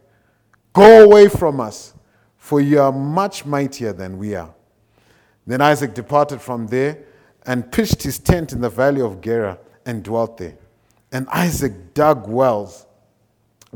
Go 0.73 1.05
away 1.05 1.29
from 1.29 1.61
us, 1.61 1.93
for 2.37 2.59
you 2.59 2.81
are 2.81 2.91
much 2.91 3.45
mightier 3.45 3.93
than 3.93 4.17
we 4.17 4.35
are. 4.35 4.53
Then 5.47 5.61
Isaac 5.61 5.93
departed 5.93 6.41
from 6.41 6.67
there 6.67 6.99
and 7.45 7.71
pitched 7.71 8.03
his 8.03 8.19
tent 8.19 8.51
in 8.51 8.61
the 8.61 8.69
valley 8.69 9.01
of 9.01 9.21
Gerar 9.21 9.59
and 9.85 10.03
dwelt 10.03 10.37
there. 10.37 10.57
And 11.11 11.27
Isaac 11.29 11.93
dug 11.93 12.27
wells, 12.27 12.87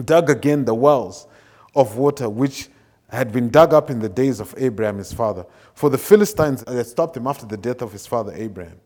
dug 0.03 0.29
again 0.29 0.65
the 0.65 0.73
wells 0.73 1.27
of 1.75 1.95
water 1.95 2.29
which 2.29 2.69
had 3.09 3.31
been 3.31 3.49
dug 3.49 3.73
up 3.73 3.89
in 3.89 3.99
the 3.99 4.09
days 4.09 4.39
of 4.39 4.53
Abraham 4.57 4.97
his 4.97 5.13
father. 5.13 5.45
For 5.73 5.89
the 5.89 5.97
Philistines 5.97 6.63
had 6.67 6.85
stopped 6.85 7.17
him 7.17 7.27
after 7.27 7.45
the 7.45 7.57
death 7.57 7.81
of 7.81 7.91
his 7.91 8.05
father 8.05 8.33
Abraham. 8.35 8.79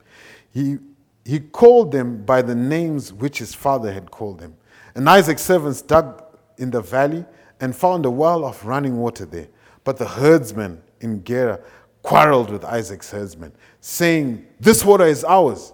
He, 0.51 0.77
he 1.25 1.39
called 1.39 1.91
them 1.91 2.23
by 2.25 2.41
the 2.41 2.55
names 2.55 3.11
which 3.11 3.39
his 3.39 3.53
father 3.53 3.91
had 3.91 4.11
called 4.11 4.39
them. 4.39 4.55
And 4.95 5.09
Isaac's 5.09 5.41
servants 5.41 5.81
dug 5.81 6.23
in 6.57 6.71
the 6.71 6.81
valley 6.81 7.25
and 7.59 7.75
found 7.75 8.05
a 8.05 8.11
well 8.11 8.45
of 8.45 8.63
running 8.65 8.97
water 8.97 9.25
there. 9.25 9.47
But 9.83 9.97
the 9.97 10.07
herdsmen 10.07 10.81
in 11.01 11.23
Gerar 11.23 11.61
quarreled 12.03 12.51
with 12.51 12.63
Isaac's 12.63 13.09
herdsmen, 13.09 13.51
saying, 13.81 14.45
This 14.59 14.85
water 14.85 15.05
is 15.05 15.23
ours. 15.23 15.73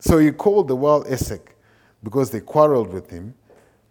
So 0.00 0.18
he 0.18 0.30
called 0.30 0.68
the 0.68 0.76
well 0.76 1.04
Esek 1.08 1.56
because 2.02 2.30
they 2.30 2.40
quarreled 2.40 2.92
with 2.92 3.08
him, 3.10 3.34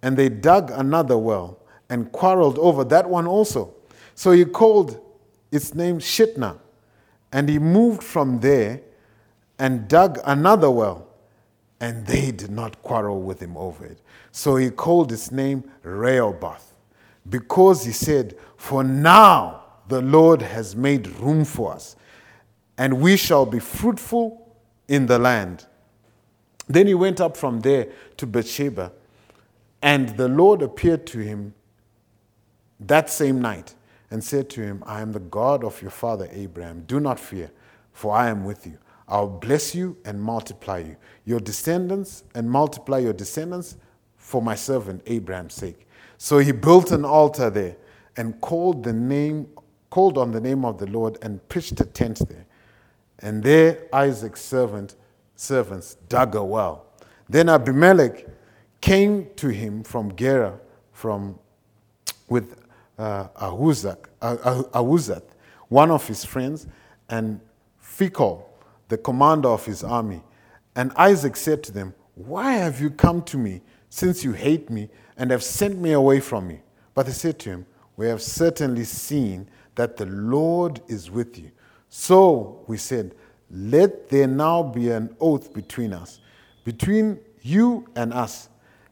and 0.01 0.15
they 0.15 0.29
dug 0.29 0.71
another 0.71 1.17
well 1.17 1.59
and 1.89 2.11
quarreled 2.11 2.59
over 2.59 2.83
that 2.83 3.09
one 3.09 3.25
also. 3.25 3.73
So 4.13 4.31
he 4.31 4.45
called 4.45 5.01
its 5.51 5.73
name 5.73 5.99
Shitna, 5.99 6.59
and 7.31 7.49
he 7.49 7.59
moved 7.59 8.03
from 8.03 8.39
there 8.39 8.81
and 9.59 9.87
dug 9.87 10.19
another 10.25 10.69
well, 10.69 11.07
and 11.79 12.05
they 12.05 12.31
did 12.31 12.51
not 12.51 12.81
quarrel 12.83 13.21
with 13.21 13.41
him 13.41 13.55
over 13.57 13.85
it. 13.85 13.99
So 14.31 14.55
he 14.57 14.69
called 14.69 15.11
its 15.11 15.31
name 15.31 15.69
Rehoboth, 15.83 16.73
because 17.29 17.85
he 17.85 17.91
said, 17.91 18.35
For 18.57 18.83
now 18.83 19.66
the 19.87 20.01
Lord 20.01 20.41
has 20.41 20.75
made 20.75 21.07
room 21.19 21.45
for 21.45 21.73
us, 21.73 21.95
and 22.77 23.01
we 23.01 23.17
shall 23.17 23.45
be 23.45 23.59
fruitful 23.59 24.55
in 24.87 25.05
the 25.05 25.19
land. 25.19 25.65
Then 26.67 26.87
he 26.87 26.93
went 26.93 27.21
up 27.21 27.37
from 27.37 27.61
there 27.61 27.87
to 28.17 28.27
Beersheba, 28.27 28.91
and 29.81 30.09
the 30.17 30.27
Lord 30.27 30.61
appeared 30.61 31.07
to 31.07 31.19
him 31.19 31.53
that 32.79 33.09
same 33.09 33.41
night 33.41 33.75
and 34.11 34.23
said 34.23 34.49
to 34.51 34.61
him, 34.61 34.83
I 34.85 35.01
am 35.01 35.11
the 35.11 35.19
God 35.19 35.63
of 35.63 35.81
your 35.81 35.91
father 35.91 36.27
Abraham. 36.31 36.83
Do 36.87 36.99
not 36.99 37.19
fear, 37.19 37.51
for 37.93 38.15
I 38.15 38.29
am 38.29 38.45
with 38.45 38.65
you. 38.65 38.77
I'll 39.07 39.29
bless 39.29 39.73
you 39.73 39.97
and 40.05 40.21
multiply 40.21 40.79
you, 40.79 40.97
your 41.25 41.39
descendants, 41.39 42.23
and 42.35 42.49
multiply 42.49 42.99
your 42.99 43.13
descendants 43.13 43.77
for 44.17 44.41
my 44.41 44.55
servant 44.55 45.01
Abraham's 45.05 45.53
sake. 45.53 45.87
So 46.17 46.39
he 46.39 46.51
built 46.51 46.91
an 46.91 47.05
altar 47.05 47.49
there 47.49 47.77
and 48.17 48.39
called 48.41 48.83
the 48.83 48.93
name 48.93 49.47
called 49.89 50.17
on 50.17 50.31
the 50.31 50.41
name 50.41 50.65
of 50.65 50.77
the 50.77 50.87
Lord 50.87 51.17
and 51.21 51.47
pitched 51.49 51.79
a 51.79 51.85
tent 51.85 52.27
there. 52.27 52.45
And 53.19 53.43
there 53.43 53.87
Isaac's 53.93 54.41
servant 54.41 54.95
servants 55.35 55.95
dug 56.09 56.35
a 56.35 56.43
well. 56.43 56.85
Then 57.29 57.49
Abimelech 57.49 58.25
came 58.81 59.27
to 59.37 59.49
him 59.49 59.83
from 59.83 60.15
Gerar 60.15 60.59
from 60.91 61.37
with 62.27 62.55
uh, 62.97 63.27
Ahuzak, 63.29 64.05
Ahuzath, 64.21 65.23
one 65.69 65.91
of 65.91 66.07
his 66.07 66.25
friends, 66.25 66.67
and 67.09 67.39
Phicol, 67.81 68.43
the 68.89 68.97
commander 68.97 69.49
of 69.49 69.65
his 69.65 69.83
army. 69.83 70.23
And 70.75 70.91
Isaac 70.93 71.35
said 71.35 71.63
to 71.63 71.71
them, 71.71 71.93
Why 72.15 72.53
have 72.53 72.81
you 72.81 72.89
come 72.89 73.21
to 73.23 73.37
me, 73.37 73.61
since 73.89 74.23
you 74.23 74.33
hate 74.33 74.69
me 74.69 74.89
and 75.17 75.31
have 75.31 75.43
sent 75.43 75.79
me 75.79 75.91
away 75.91 76.19
from 76.19 76.47
me? 76.47 76.61
But 76.93 77.05
they 77.05 77.11
said 77.11 77.39
to 77.39 77.49
him, 77.49 77.65
We 77.95 78.07
have 78.07 78.21
certainly 78.21 78.83
seen 78.83 79.49
that 79.77 79.95
the 79.97 80.05
Lord 80.05 80.81
is 80.87 81.09
with 81.09 81.39
you. 81.39 81.51
So 81.89 82.63
we 82.67 82.77
said, 82.77 83.15
Let 83.49 84.09
there 84.09 84.27
now 84.27 84.61
be 84.61 84.89
an 84.89 85.15
oath 85.21 85.53
between 85.53 85.93
us, 85.93 86.19
between 86.65 87.19
you 87.41 87.87
and 87.95 88.13
us. 88.13 88.49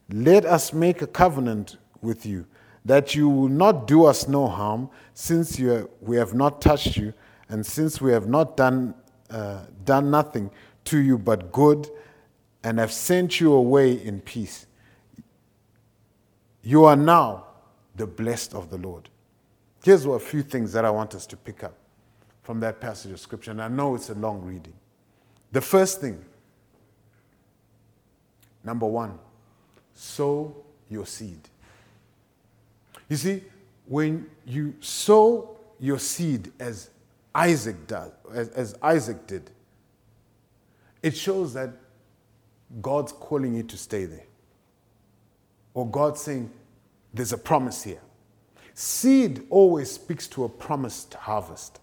Let 0.09 0.45
us 0.45 0.71
make 0.71 1.01
a 1.01 1.07
covenant 1.07 1.77
with 2.01 2.25
you 2.25 2.45
that 2.85 3.15
you 3.15 3.27
will 3.27 3.49
not 3.49 3.87
do 3.87 4.05
us 4.05 4.27
no 4.27 4.47
harm, 4.47 4.89
since 5.15 5.57
you, 5.57 5.89
we 6.01 6.15
have 6.17 6.35
not 6.35 6.61
touched 6.61 6.95
you, 6.95 7.13
and 7.49 7.65
since 7.65 7.99
we 7.99 8.11
have 8.11 8.27
not 8.27 8.55
done, 8.55 8.93
uh, 9.31 9.61
done 9.83 10.11
nothing 10.11 10.51
to 10.85 10.99
you 10.99 11.17
but 11.17 11.51
good, 11.51 11.89
and 12.63 12.77
have 12.77 12.91
sent 12.91 13.41
you 13.41 13.53
away 13.53 13.93
in 13.93 14.21
peace. 14.21 14.67
You 16.61 16.85
are 16.85 16.95
now 16.95 17.47
the 17.95 18.05
blessed 18.05 18.53
of 18.53 18.69
the 18.69 18.77
Lord. 18.77 19.09
Here's 19.85 20.03
a 20.03 20.17
few 20.17 20.41
things 20.41 20.73
that 20.73 20.83
I 20.83 20.89
want 20.89 21.13
us 21.13 21.27
to 21.27 21.37
pick 21.37 21.63
up 21.63 21.75
from 22.41 22.59
that 22.61 22.81
passage 22.81 23.11
of 23.11 23.19
Scripture, 23.19 23.51
and 23.51 23.61
I 23.61 23.67
know 23.67 23.93
it's 23.93 24.09
a 24.09 24.15
long 24.15 24.41
reading. 24.41 24.73
The 25.51 25.61
first 25.61 26.01
thing, 26.01 26.25
number 28.63 28.87
one, 28.87 29.19
sow 29.93 30.55
your 30.89 31.05
seed. 31.05 31.37
You 33.07 33.15
see, 33.15 33.43
when 33.85 34.25
you 34.43 34.73
sow 34.79 35.55
your 35.79 35.99
seed 35.99 36.51
as 36.59 36.89
Isaac 37.35 37.85
does, 37.85 38.09
as, 38.33 38.49
as 38.49 38.75
Isaac 38.81 39.27
did, 39.27 39.51
it 41.03 41.15
shows 41.15 41.53
that 41.53 41.69
God's 42.81 43.11
calling 43.11 43.53
you 43.53 43.61
to 43.61 43.77
stay 43.77 44.05
there. 44.05 44.25
Or 45.75 45.87
God's 45.87 46.21
saying, 46.21 46.49
there's 47.13 47.33
a 47.33 47.37
promise 47.37 47.83
here. 47.83 48.01
Seed 48.75 49.47
always 49.49 49.89
speaks 49.89 50.27
to 50.27 50.43
a 50.43 50.49
promised 50.49 51.15
harvest. 51.15 51.79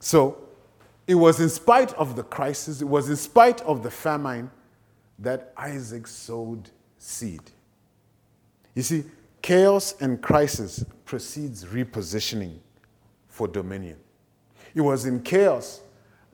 So, 0.00 0.38
it 1.06 1.14
was 1.14 1.38
in 1.38 1.48
spite 1.48 1.92
of 1.94 2.16
the 2.16 2.24
crisis, 2.24 2.80
it 2.80 2.88
was 2.88 3.08
in 3.08 3.16
spite 3.16 3.60
of 3.60 3.84
the 3.84 3.90
famine 3.90 4.50
that 5.20 5.52
Isaac 5.56 6.08
sowed 6.08 6.70
seed. 6.98 7.42
You 8.74 8.82
see, 8.82 9.04
Chaos 9.42 10.00
and 10.00 10.22
crisis 10.22 10.84
precedes 11.04 11.64
repositioning 11.64 12.58
for 13.26 13.48
dominion. 13.48 13.98
It 14.74 14.80
was 14.80 15.04
in 15.04 15.22
chaos, 15.22 15.82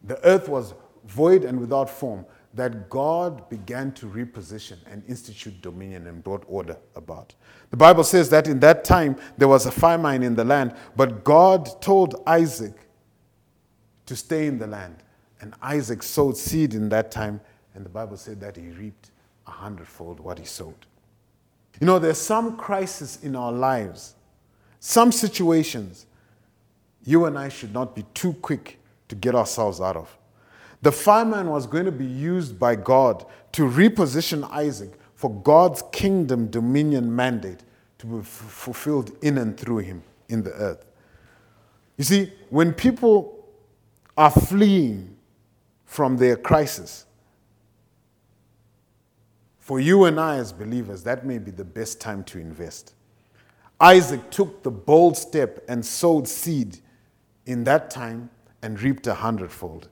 the 0.04 0.24
earth 0.24 0.48
was 0.48 0.74
void 1.06 1.44
and 1.44 1.58
without 1.58 1.88
form, 1.88 2.26
that 2.54 2.88
God 2.88 3.48
began 3.50 3.92
to 3.92 4.06
reposition 4.06 4.78
and 4.90 5.02
institute 5.06 5.60
dominion 5.60 6.06
and 6.06 6.24
brought 6.24 6.44
order 6.48 6.76
about. 6.96 7.34
The 7.70 7.76
Bible 7.76 8.04
says 8.04 8.30
that 8.30 8.48
in 8.48 8.60
that 8.60 8.84
time 8.84 9.16
there 9.36 9.48
was 9.48 9.66
a 9.66 9.70
famine 9.70 10.22
in 10.22 10.34
the 10.34 10.44
land, 10.44 10.74
but 10.96 11.24
God 11.24 11.80
told 11.82 12.22
Isaac 12.26 12.74
to 14.06 14.16
stay 14.16 14.46
in 14.46 14.58
the 14.58 14.66
land. 14.66 14.96
And 15.40 15.54
Isaac 15.62 16.02
sowed 16.02 16.36
seed 16.36 16.74
in 16.74 16.88
that 16.88 17.10
time, 17.10 17.40
and 17.74 17.84
the 17.84 17.90
Bible 17.90 18.16
said 18.16 18.40
that 18.40 18.56
he 18.56 18.68
reaped 18.70 19.10
a 19.46 19.50
hundredfold 19.50 20.18
what 20.18 20.38
he 20.38 20.44
sowed. 20.44 20.86
You 21.80 21.86
know, 21.86 21.98
there's 21.98 22.18
some 22.18 22.56
crisis 22.56 23.22
in 23.22 23.36
our 23.36 23.52
lives, 23.52 24.14
some 24.80 25.12
situations 25.12 26.06
you 27.04 27.24
and 27.24 27.38
I 27.38 27.48
should 27.48 27.72
not 27.72 27.94
be 27.94 28.04
too 28.14 28.34
quick 28.34 28.78
to 29.08 29.14
get 29.14 29.34
ourselves 29.34 29.80
out 29.80 29.96
of. 29.96 30.17
The 30.82 30.92
fireman 30.92 31.50
was 31.50 31.66
going 31.66 31.86
to 31.86 31.92
be 31.92 32.04
used 32.04 32.58
by 32.58 32.76
God 32.76 33.26
to 33.52 33.62
reposition 33.62 34.48
Isaac 34.50 34.92
for 35.14 35.30
God's 35.42 35.82
kingdom 35.90 36.46
dominion 36.48 37.14
mandate 37.14 37.60
to 37.98 38.06
be 38.06 38.18
f- 38.18 38.26
fulfilled 38.26 39.10
in 39.22 39.38
and 39.38 39.58
through 39.58 39.78
him 39.78 40.02
in 40.28 40.44
the 40.44 40.52
earth. 40.52 40.84
You 41.96 42.04
see, 42.04 42.32
when 42.50 42.72
people 42.72 43.44
are 44.16 44.30
fleeing 44.30 45.16
from 45.84 46.16
their 46.16 46.36
crisis, 46.36 47.06
for 49.58 49.80
you 49.80 50.04
and 50.04 50.18
I, 50.18 50.36
as 50.36 50.52
believers, 50.52 51.02
that 51.02 51.26
may 51.26 51.38
be 51.38 51.50
the 51.50 51.64
best 51.64 52.00
time 52.00 52.24
to 52.24 52.38
invest. 52.38 52.94
Isaac 53.80 54.30
took 54.30 54.62
the 54.62 54.70
bold 54.70 55.16
step 55.16 55.64
and 55.68 55.84
sowed 55.84 56.26
seed 56.26 56.78
in 57.46 57.64
that 57.64 57.90
time 57.90 58.30
and 58.62 58.80
reaped 58.80 59.06
a 59.06 59.14
hundredfold. 59.14 59.88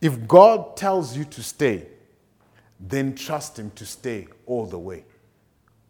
If 0.00 0.26
God 0.28 0.76
tells 0.76 1.16
you 1.16 1.24
to 1.24 1.42
stay, 1.42 1.86
then 2.80 3.14
trust 3.14 3.58
Him 3.58 3.70
to 3.72 3.84
stay 3.84 4.28
all 4.46 4.66
the 4.66 4.78
way. 4.78 5.04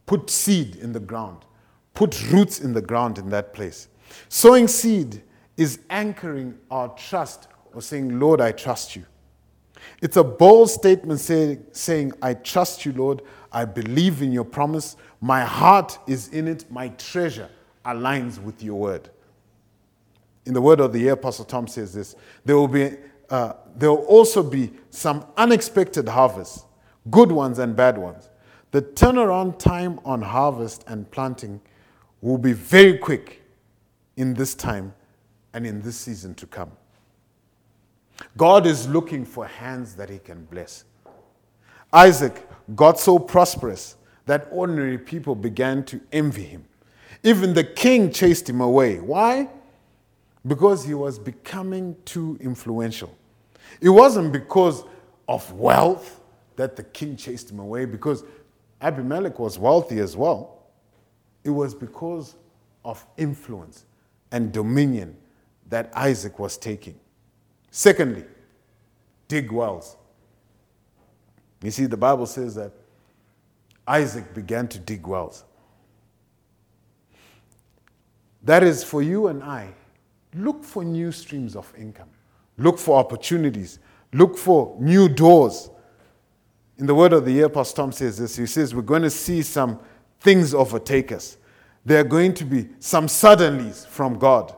Put 0.07 0.31
seed 0.31 0.77
in 0.77 0.93
the 0.93 1.01
ground, 1.01 1.45
put 1.93 2.31
roots 2.31 2.61
in 2.61 2.73
the 2.73 2.81
ground 2.81 3.19
in 3.19 3.29
that 3.31 3.53
place. 3.53 3.89
Sowing 4.29 4.69
seed 4.69 5.23
is 5.57 5.81
anchoring 5.91 6.59
our 6.71 6.89
trust 6.95 7.49
or 7.75 7.83
saying, 7.83 8.19
Lord, 8.19 8.41
I 8.41 8.53
trust 8.53 8.97
you. 8.97 9.05
It's 10.01 10.17
a 10.17 10.25
bold 10.25 10.71
statement 10.71 11.21
say, 11.21 11.59
saying, 11.73 12.13
I 12.23 12.35
trust 12.35 12.87
you, 12.87 12.93
Lord. 12.93 13.23
I 13.53 13.65
believe 13.65 14.23
in 14.23 14.33
your 14.33 14.45
promise. 14.45 14.97
My 15.21 15.45
heart 15.45 15.99
is 16.07 16.29
in 16.29 16.49
it. 16.49 16.71
My 16.71 16.89
treasure 16.91 17.49
aligns 17.85 18.43
with 18.43 18.63
your 18.63 18.77
word. 18.77 19.11
In 20.47 20.55
the 20.55 20.61
word 20.61 20.81
of 20.81 20.93
the 20.93 21.01
year, 21.01 21.13
Apostle 21.13 21.45
Tom 21.45 21.67
says 21.67 21.93
this 21.93 22.17
there 22.45 22.57
will, 22.57 22.69
be, 22.69 22.97
uh, 23.31 23.55
there 23.77 23.91
will 23.91 24.05
also 24.05 24.43
be 24.43 24.73
some 24.91 25.25
unexpected 25.37 26.09
harvests, 26.09 26.65
good 27.11 27.31
ones 27.31 27.59
and 27.59 27.77
bad 27.77 27.99
ones. 27.99 28.31
The 28.71 28.83
turnaround 28.83 29.59
time 29.59 30.01
on 30.05 30.21
harvest 30.21 30.85
and 30.89 31.11
planting 31.11 31.61
will 32.21 32.39
be 32.39 32.53
very 32.53 32.99
quick 32.99 33.43
in 34.17 34.35
this 34.35 34.55
time 34.55 34.95
and 35.53 35.67
in 35.67 35.81
this 35.81 35.97
season 35.97 36.35
to 36.35 36.47
come. 36.47 36.71
God 38.37 38.67
is 38.67 38.89
looking 38.89 39.25
for 39.25 39.47
hands 39.47 39.95
that 39.95 40.11
he 40.11 40.19
can 40.19 40.45
bless. 40.47 40.85
Isaac 41.93 42.47
got 42.75 42.99
so 42.99 43.19
prosperous 43.19 43.97
that 44.27 44.49
ordinary 44.51 44.99
people 44.99 45.35
began 45.35 45.85
to 45.85 46.01
envy 46.13 46.43
him. 46.43 46.65
Even 47.23 47.55
the 47.55 47.65
king 47.65 48.13
chased 48.13 48.49
him 48.49 48.61
away. 48.61 49.01
Why? 49.01 49.49
Because 50.47 50.85
he 50.85 50.95
was 50.95 51.19
becoming 51.19 51.97
too 52.05 52.39
influential. 52.41 53.17
It 53.81 53.89
wasn't 53.89 54.33
because 54.33 54.85
of 55.29 55.53
wealth 55.53 56.21
that 56.57 56.77
the 56.77 56.83
king 56.83 57.17
chased 57.17 57.51
him 57.51 57.61
away, 57.61 57.85
because 57.85 58.25
Abimelech 58.81 59.39
was 59.39 59.59
wealthy 59.59 60.01
as 60.01 60.17
well. 60.17 60.67
It 61.45 61.51
was 61.51 61.75
because 61.75 62.35
of 62.85 63.05
influence 63.17 63.85
and 64.33 64.53
dominion 64.53 65.17
that 65.69 65.91
Isaac 65.95 66.39
was 66.39 66.57
taking. 66.57 66.99
Secondly, 67.71 68.25
dig 69.29 69.53
wells. 69.53 69.97
You 71.63 71.71
see, 71.71 71.87
the 71.87 71.97
Bible 71.97 72.27
says 72.27 72.55
that 72.55 72.73
Isaac 73.87 74.35
began 74.35 74.69
to 74.69 74.79
dig 74.79 75.07
wells. 75.07 75.45
That 78.43 78.63
is 78.63 78.85
for 78.85 79.03
you 79.03 79.27
and 79.29 79.43
I. 79.43 79.75
Look 80.35 80.65
for 80.65 80.85
new 80.85 81.11
streams 81.11 81.57
of 81.57 81.73
income. 81.77 82.11
Look 82.59 82.79
for 82.79 82.99
opportunities. 82.99 83.79
Look 84.13 84.37
for 84.37 84.77
new 84.79 85.09
doors. 85.09 85.71
In 86.77 86.87
the 86.87 86.95
word 86.95 87.13
of 87.13 87.25
the 87.25 87.33
year, 87.33 87.49
Pastor 87.49 87.77
Tom 87.77 87.93
says 87.93 88.19
this. 88.19 88.37
He 88.37 88.47
says, 88.47 88.75
We're 88.75 88.83
going 88.83 89.03
to 89.03 89.11
see 89.11 89.43
some 89.43 89.81
things 90.21 90.55
overtake 90.55 91.13
us. 91.13 91.37
There 91.85 92.01
are 92.01 92.05
going 92.05 92.35
to 92.35 92.45
be 92.45 92.69
some 92.81 93.07
suddenlies 93.07 93.87
from 93.87 94.19
God. 94.19 94.55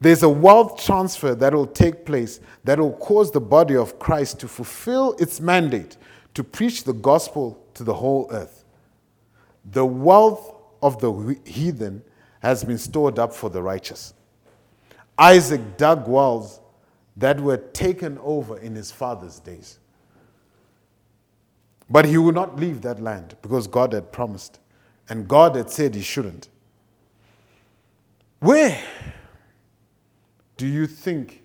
There's 0.00 0.22
a 0.22 0.28
wealth 0.28 0.82
transfer 0.82 1.34
that 1.34 1.54
will 1.54 1.66
take 1.66 2.06
place 2.06 2.40
that 2.64 2.78
will 2.78 2.94
cause 2.94 3.30
the 3.30 3.40
body 3.40 3.76
of 3.76 3.98
Christ 3.98 4.40
to 4.40 4.48
fulfill 4.48 5.12
its 5.18 5.40
mandate 5.40 5.98
to 6.34 6.42
preach 6.42 6.84
the 6.84 6.92
gospel 6.92 7.62
to 7.74 7.84
the 7.84 7.92
whole 7.92 8.28
earth. 8.32 8.64
The 9.72 9.84
wealth 9.84 10.54
of 10.82 11.00
the 11.00 11.38
heathen 11.44 12.02
has 12.40 12.64
been 12.64 12.78
stored 12.78 13.18
up 13.18 13.34
for 13.34 13.50
the 13.50 13.62
righteous. 13.62 14.14
Isaac 15.18 15.76
dug 15.76 16.08
wells 16.08 16.59
that 17.20 17.38
were 17.38 17.58
taken 17.58 18.18
over 18.22 18.58
in 18.58 18.74
his 18.74 18.90
father's 18.90 19.38
days. 19.38 19.78
But 21.90 22.06
he 22.06 22.16
would 22.16 22.34
not 22.34 22.58
leave 22.58 22.80
that 22.80 23.00
land 23.00 23.36
because 23.42 23.66
God 23.66 23.92
had 23.92 24.10
promised, 24.10 24.58
and 25.08 25.28
God 25.28 25.54
had 25.54 25.70
said 25.70 25.94
he 25.94 26.00
shouldn't. 26.00 26.48
Where 28.38 28.80
do 30.56 30.66
you 30.66 30.86
think 30.86 31.42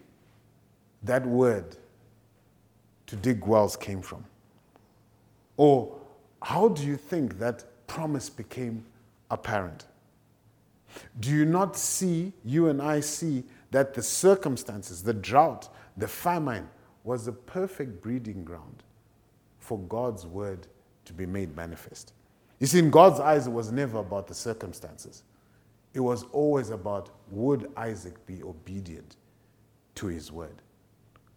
that 1.03 1.25
word 1.25 1.75
to 3.08 3.17
dig 3.17 3.46
wells 3.46 3.75
came 3.75 4.01
from? 4.01 4.24
Or 5.58 6.00
how 6.41 6.70
do 6.70 6.86
you 6.86 6.96
think 6.96 7.38
that 7.39 7.65
promise 7.88 8.30
became 8.30 8.86
apparent? 9.30 9.88
Do 11.19 11.32
you 11.32 11.43
not 11.43 11.76
see, 11.76 12.32
you 12.45 12.69
and 12.69 12.82
I 12.82 13.02
see, 13.02 13.43
that 13.75 13.93
the 13.93 14.01
circumstances, 14.01 15.03
the 15.03 15.13
drought, 15.13 15.67
the 15.97 16.07
famine 16.07 16.69
was 17.03 17.27
a 17.27 17.33
perfect 17.33 18.01
breeding 18.01 18.45
ground 18.45 18.83
for 19.59 19.77
God's 19.77 20.25
word 20.25 20.67
to 21.03 21.11
be 21.11 21.25
made 21.25 21.53
manifest? 21.57 22.13
You 22.61 22.67
see, 22.67 22.79
in 22.79 22.89
God's 22.89 23.19
eyes, 23.19 23.47
it 23.47 23.49
was 23.49 23.73
never 23.73 23.97
about 23.97 24.27
the 24.27 24.33
circumstances. 24.33 25.23
It 25.93 25.99
was 25.99 26.23
always 26.31 26.69
about 26.69 27.09
would 27.29 27.69
Isaac 27.75 28.25
be 28.25 28.41
obedient 28.43 29.17
to 29.95 30.07
his 30.07 30.31
word? 30.31 30.61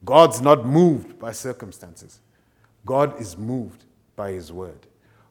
God's 0.05 0.41
not 0.41 0.65
moved 0.65 1.19
by 1.19 1.33
circumstances, 1.33 2.21
God 2.87 3.21
is 3.21 3.37
moved 3.37 3.85
by 4.15 4.31
his 4.31 4.53
word. 4.53 4.87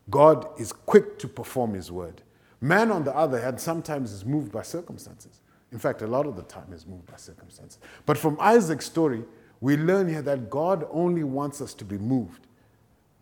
God 0.09 0.45
is 0.59 0.73
quick 0.73 1.17
to 1.19 1.29
perform 1.29 1.73
his 1.73 1.89
word. 1.89 2.21
Man, 2.59 2.91
on 2.91 3.05
the 3.05 3.15
other 3.15 3.39
hand, 3.39 3.61
sometimes 3.61 4.11
is 4.11 4.25
moved 4.25 4.51
by 4.51 4.63
circumstances. 4.63 5.39
In 5.71 5.79
fact, 5.79 6.01
a 6.01 6.07
lot 6.07 6.25
of 6.25 6.35
the 6.35 6.43
time 6.43 6.71
is 6.71 6.85
moved 6.85 7.05
by 7.07 7.17
circumstances. 7.17 7.79
But 8.05 8.17
from 8.17 8.37
Isaac's 8.39 8.85
story, 8.85 9.23
we 9.59 9.75
learn 9.75 10.07
here 10.07 10.21
that 10.21 10.49
God 10.49 10.87
only 10.91 11.23
wants 11.23 11.61
us 11.61 11.73
to 11.75 11.85
be 11.85 11.97
moved 11.97 12.47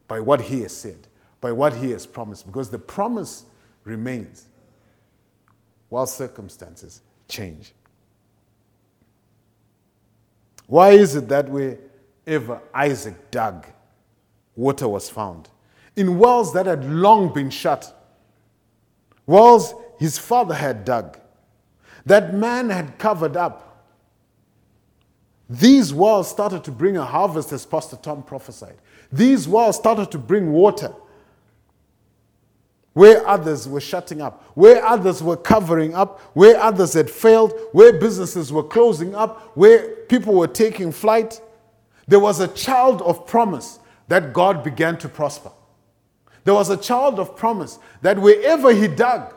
by 0.08 0.20
what 0.20 0.42
he 0.42 0.62
has 0.62 0.76
said, 0.76 1.08
by 1.42 1.52
what 1.52 1.74
he 1.74 1.92
has 1.92 2.06
promised, 2.06 2.46
because 2.46 2.70
the 2.70 2.80
promise 2.80 3.46
remains 3.84 4.48
while 5.90 6.06
circumstances 6.06 7.02
change. 7.28 7.74
Why 10.68 10.92
is 10.92 11.16
it 11.16 11.28
that 11.30 11.48
wherever 11.50 12.62
Isaac 12.74 13.32
dug, 13.32 13.68
water 14.56 14.88
was 14.88 15.10
found? 15.10 15.50
In 15.96 16.20
wells 16.20 16.54
that 16.54 16.66
had 16.66 16.86
long 16.86 17.34
been 17.34 17.50
shut, 17.50 17.96
wells 19.26 19.74
his 20.00 20.18
father 20.18 20.54
had 20.54 20.84
dug, 20.84 21.20
that 22.06 22.34
man 22.34 22.70
had 22.70 22.98
covered 22.98 23.36
up. 23.36 23.88
These 25.50 25.94
wells 25.94 26.30
started 26.30 26.64
to 26.64 26.72
bring 26.72 26.98
a 26.98 27.06
harvest, 27.06 27.52
as 27.52 27.66
Pastor 27.66 27.98
Tom 27.98 28.24
prophesied. 28.24 28.78
These 29.12 29.48
wells 29.48 29.76
started 29.76 30.12
to 30.12 30.18
bring 30.18 30.52
water 30.52 30.94
where 32.96 33.28
others 33.28 33.68
were 33.68 33.82
shutting 33.82 34.22
up, 34.22 34.42
where 34.54 34.84
others 34.86 35.22
were 35.22 35.36
covering 35.36 35.94
up, 35.94 36.22
where 36.34 36.58
others 36.58 36.94
had 36.94 37.10
failed, 37.10 37.54
where 37.74 37.92
businesses 37.92 38.54
were 38.54 38.64
closing 38.64 39.14
up, 39.14 39.52
where 39.58 39.96
people 40.06 40.34
were 40.34 40.48
taking 40.48 40.94
flight. 40.94 41.42
There 42.08 42.22
was 42.22 42.40
a 42.40 42.48
child 42.48 43.02
of 43.02 43.28
promise 43.28 43.80
that 44.08 44.32
God 44.32 44.64
began 44.64 44.98
to 45.00 45.10
prosper. 45.10 45.52
There 46.46 46.54
was 46.54 46.70
a 46.70 46.78
child 46.78 47.20
of 47.20 47.36
promise 47.36 47.80
that 48.02 48.18
wherever 48.18 48.74
he 48.74 48.88
dug, 48.88 49.34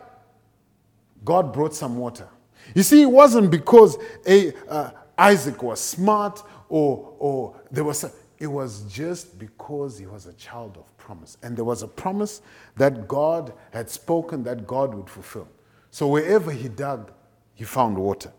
God 1.24 1.52
brought 1.52 1.74
some 1.74 1.98
water. 1.98 2.28
You 2.74 2.82
see, 2.82 3.02
it 3.02 3.10
wasn't 3.10 3.50
because 3.50 3.98
a, 4.26 4.52
uh, 4.68 4.90
Isaac 5.16 5.62
was 5.62 5.80
smart 5.80 6.42
or, 6.68 7.14
or 7.18 7.60
there 7.70 7.84
was, 7.84 8.04
a, 8.04 8.12
it 8.38 8.46
was 8.46 8.82
just 8.82 9.38
because 9.38 9.98
he 9.98 10.06
was 10.06 10.26
a 10.26 10.32
child 10.34 10.76
of 10.76 10.96
promise. 10.96 11.36
And 11.42 11.56
there 11.56 11.64
was 11.64 11.82
a 11.82 11.88
promise 11.88 12.42
that 12.76 13.08
God 13.08 13.52
had 13.72 13.90
spoken 13.90 14.42
that 14.44 14.66
God 14.66 14.94
would 14.94 15.08
fulfill. 15.08 15.48
So 15.90 16.06
wherever 16.06 16.52
he 16.52 16.68
dug, 16.68 17.12
he 17.54 17.64
found 17.64 17.96
water. 17.98 18.30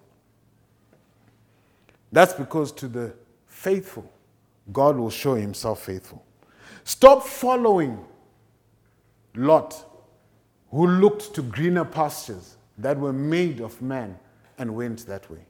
That's 2.11 2.33
because 2.33 2.71
to 2.73 2.87
the 2.87 3.13
faithful, 3.47 4.09
God 4.71 4.97
will 4.97 5.09
show 5.09 5.35
himself 5.35 5.83
faithful. 5.83 6.23
Stop 6.83 7.23
following 7.23 8.05
Lot, 9.35 9.85
who 10.71 10.87
looked 10.87 11.33
to 11.35 11.41
greener 11.41 11.85
pastures 11.85 12.57
that 12.79 12.97
were 12.97 13.13
made 13.13 13.59
of 13.59 13.81
man 13.81 14.17
and 14.57 14.75
went 14.75 15.05
that 15.05 15.29
way. 15.29 15.45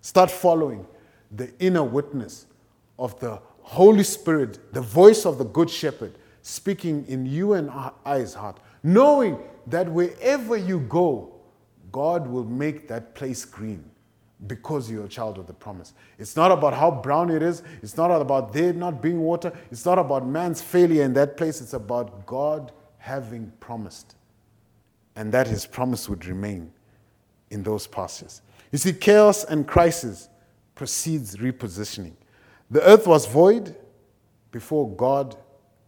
Start 0.00 0.30
following 0.30 0.86
the 1.30 1.50
inner 1.58 1.82
witness 1.82 2.46
of 2.98 3.18
the 3.20 3.40
Holy 3.62 4.02
Spirit, 4.02 4.72
the 4.72 4.80
voice 4.80 5.24
of 5.24 5.38
the 5.38 5.44
Good 5.44 5.70
Shepherd, 5.70 6.14
speaking 6.42 7.04
in 7.08 7.24
you 7.24 7.54
and 7.54 7.70
I's 8.04 8.34
heart, 8.34 8.58
knowing 8.82 9.38
that 9.66 9.88
wherever 9.88 10.56
you 10.56 10.80
go, 10.80 11.32
God 11.92 12.26
will 12.26 12.44
make 12.44 12.88
that 12.88 13.14
place 13.14 13.44
green 13.44 13.84
because 14.46 14.90
you're 14.90 15.04
a 15.04 15.08
child 15.08 15.38
of 15.38 15.46
the 15.46 15.52
promise. 15.52 15.94
It's 16.18 16.34
not 16.34 16.50
about 16.50 16.74
how 16.74 16.90
brown 16.90 17.30
it 17.30 17.42
is. 17.42 17.62
It's 17.80 17.96
not 17.96 18.10
about 18.10 18.52
there 18.52 18.72
not 18.72 19.00
being 19.00 19.20
water. 19.20 19.52
It's 19.70 19.86
not 19.86 19.98
about 19.98 20.26
man's 20.26 20.60
failure 20.60 21.04
in 21.04 21.12
that 21.14 21.36
place. 21.36 21.60
It's 21.60 21.74
about 21.74 22.26
God 22.26 22.72
having 22.98 23.52
promised 23.60 24.16
and 25.16 25.32
that 25.32 25.46
his 25.46 25.66
promise 25.66 26.08
would 26.08 26.24
remain 26.26 26.72
in 27.50 27.62
those 27.62 27.86
pastures. 27.86 28.42
You 28.70 28.78
see, 28.78 28.92
chaos 28.92 29.44
and 29.44 29.66
crisis 29.66 30.28
precedes 30.74 31.36
repositioning. 31.36 32.14
The 32.70 32.82
earth 32.82 33.06
was 33.06 33.26
void 33.26 33.76
before 34.50 34.90
God 34.96 35.36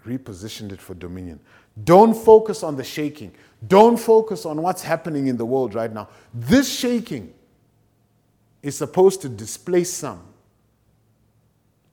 repositioned 0.06 0.72
it 0.72 0.80
for 0.80 0.94
dominion. 0.94 1.40
Don't 1.82 2.14
focus 2.14 2.62
on 2.62 2.76
the 2.76 2.84
shaking. 2.84 3.32
Don't 3.66 3.96
focus 3.96 4.44
on 4.44 4.60
what's 4.60 4.82
happening 4.82 5.26
in 5.26 5.36
the 5.36 5.46
world 5.46 5.74
right 5.74 5.92
now. 5.92 6.08
This 6.32 6.72
shaking 6.72 7.32
is 8.62 8.76
supposed 8.76 9.22
to 9.22 9.28
displace 9.28 9.92
some 9.92 10.22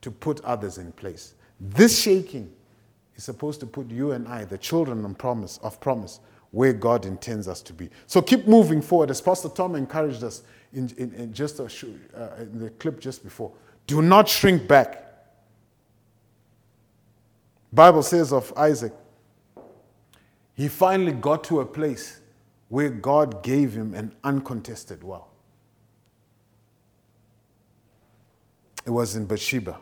to 0.01 0.11
put 0.11 0.41
others 0.41 0.77
in 0.77 0.91
place. 0.91 1.35
This 1.59 1.99
shaking 2.01 2.51
is 3.15 3.23
supposed 3.23 3.59
to 3.61 3.65
put 3.65 3.89
you 3.89 4.11
and 4.11 4.27
I, 4.27 4.45
the 4.45 4.57
children 4.57 5.05
of 5.05 5.17
promise, 5.17 5.59
of 5.63 5.79
promise, 5.79 6.19
where 6.51 6.73
God 6.73 7.05
intends 7.05 7.47
us 7.47 7.61
to 7.63 7.73
be. 7.73 7.89
So 8.07 8.21
keep 8.21 8.47
moving 8.47 8.81
forward, 8.81 9.09
as 9.09 9.21
Pastor 9.21 9.49
Tom 9.49 9.75
encouraged 9.75 10.23
us 10.23 10.43
in, 10.73 10.93
in, 10.97 11.13
in 11.13 11.33
just 11.33 11.59
a, 11.59 11.63
uh, 11.63 12.35
in 12.41 12.59
the 12.59 12.69
clip 12.71 12.99
just 12.99 13.23
before. 13.23 13.51
Do 13.87 14.01
not 14.01 14.27
shrink 14.27 14.67
back. 14.67 15.07
Bible 17.73 18.03
says 18.03 18.33
of 18.33 18.51
Isaac, 18.57 18.93
he 20.53 20.67
finally 20.67 21.13
got 21.13 21.43
to 21.45 21.61
a 21.61 21.65
place 21.65 22.19
where 22.67 22.89
God 22.89 23.43
gave 23.43 23.73
him 23.73 23.93
an 23.93 24.13
uncontested 24.23 25.03
well. 25.03 25.29
It 28.85 28.89
was 28.89 29.15
in 29.15 29.25
Beersheba. 29.25 29.77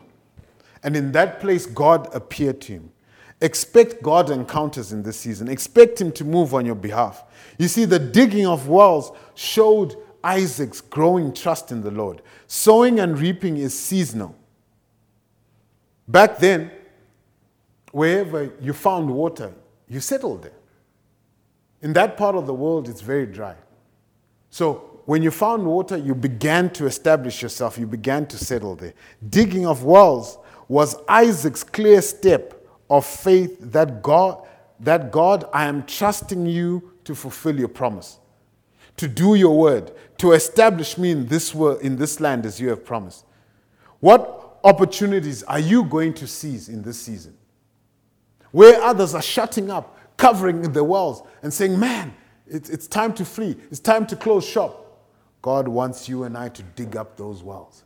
And 0.82 0.96
in 0.96 1.12
that 1.12 1.40
place, 1.40 1.66
God 1.66 2.14
appeared 2.14 2.60
to 2.62 2.72
him. 2.72 2.92
Expect 3.40 4.02
God 4.02 4.30
encounters 4.30 4.92
in 4.92 5.02
this 5.02 5.18
season. 5.18 5.48
Expect 5.48 6.00
Him 6.00 6.12
to 6.12 6.24
move 6.24 6.54
on 6.54 6.66
your 6.66 6.74
behalf. 6.74 7.24
You 7.58 7.68
see, 7.68 7.86
the 7.86 7.98
digging 7.98 8.46
of 8.46 8.68
wells 8.68 9.12
showed 9.34 9.96
Isaac's 10.22 10.80
growing 10.80 11.32
trust 11.32 11.72
in 11.72 11.80
the 11.80 11.90
Lord. 11.90 12.22
Sowing 12.46 13.00
and 13.00 13.18
reaping 13.18 13.56
is 13.56 13.78
seasonal. 13.78 14.36
Back 16.06 16.38
then, 16.38 16.70
wherever 17.92 18.52
you 18.60 18.72
found 18.72 19.10
water, 19.10 19.52
you 19.88 20.00
settled 20.00 20.42
there. 20.42 20.52
In 21.82 21.94
that 21.94 22.16
part 22.16 22.34
of 22.34 22.46
the 22.46 22.54
world, 22.54 22.88
it's 22.88 23.00
very 23.00 23.26
dry. 23.26 23.56
So 24.50 25.00
when 25.06 25.22
you 25.22 25.30
found 25.30 25.64
water, 25.64 25.96
you 25.96 26.14
began 26.14 26.70
to 26.70 26.86
establish 26.86 27.40
yourself, 27.40 27.78
you 27.78 27.86
began 27.86 28.26
to 28.26 28.36
settle 28.36 28.76
there. 28.76 28.92
Digging 29.30 29.66
of 29.66 29.84
wells 29.84 30.38
was 30.68 30.96
Isaac's 31.08 31.64
clear 31.64 32.02
step 32.02 32.59
of 32.90 33.06
faith 33.06 33.56
that 33.60 34.02
God, 34.02 34.46
that 34.80 35.12
God, 35.12 35.48
I 35.52 35.66
am 35.66 35.84
trusting 35.84 36.44
you 36.44 36.90
to 37.04 37.14
fulfill 37.14 37.58
your 37.58 37.68
promise, 37.68 38.18
to 38.96 39.06
do 39.08 39.36
your 39.36 39.56
word, 39.56 39.92
to 40.18 40.32
establish 40.32 40.98
me 40.98 41.12
in 41.12 41.26
this 41.28 41.54
world, 41.54 41.80
in 41.80 41.96
this 41.96 42.20
land 42.20 42.44
as 42.44 42.60
you 42.60 42.68
have 42.68 42.84
promised. 42.84 43.24
What 44.00 44.58
opportunities 44.64 45.42
are 45.44 45.60
you 45.60 45.84
going 45.84 46.14
to 46.14 46.26
seize 46.26 46.68
in 46.68 46.82
this 46.82 47.00
season? 47.00 47.36
Where 48.50 48.82
others 48.82 49.14
are 49.14 49.22
shutting 49.22 49.70
up, 49.70 49.96
covering 50.16 50.72
the 50.72 50.82
walls, 50.82 51.22
and 51.42 51.54
saying, 51.54 51.78
Man, 51.78 52.12
it's, 52.46 52.68
it's 52.68 52.88
time 52.88 53.14
to 53.14 53.24
flee, 53.24 53.56
it's 53.70 53.80
time 53.80 54.06
to 54.08 54.16
close 54.16 54.44
shop. 54.44 55.06
God 55.42 55.68
wants 55.68 56.08
you 56.08 56.24
and 56.24 56.36
I 56.36 56.48
to 56.50 56.62
dig 56.62 56.96
up 56.96 57.16
those 57.16 57.42
wells. 57.42 57.84